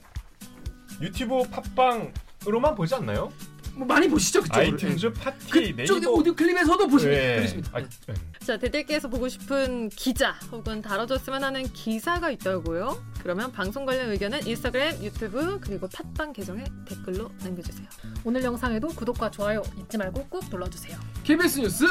[1.02, 3.32] 유튜브 팟빵으로만 보지 않나요?
[3.76, 4.78] 뭐 많이 보시죠 그쪽으로.
[4.78, 7.36] 아이튠즈, 팟티, 그쪽 네이버 오디오 클립에서도 보시면 네.
[7.36, 7.72] 되겠습니다.
[7.74, 8.14] 아, 네.
[8.40, 13.04] 자, 대들기에서 보고 싶은 기자 혹은 다뤄줬으면 하는 기사가 있다고요?
[13.22, 17.88] 그러면 방송 관련 의견은 인스타그램, 유튜브 그리고 팟빵 계정에 댓글로 남겨주세요.
[18.24, 20.98] 오늘 영상에도 구독과 좋아요 잊지 말고 꼭 눌러주세요.
[21.24, 21.86] KBS 뉴스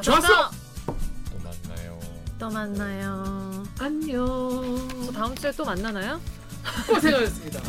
[0.00, 0.50] 좋았어.
[0.86, 2.00] 또 만나요.
[2.38, 3.64] 또 만나요.
[3.78, 4.88] 안녕.
[5.06, 6.20] 저 다음 주에 또 만나나요?
[6.88, 7.60] 고생하셨습니다.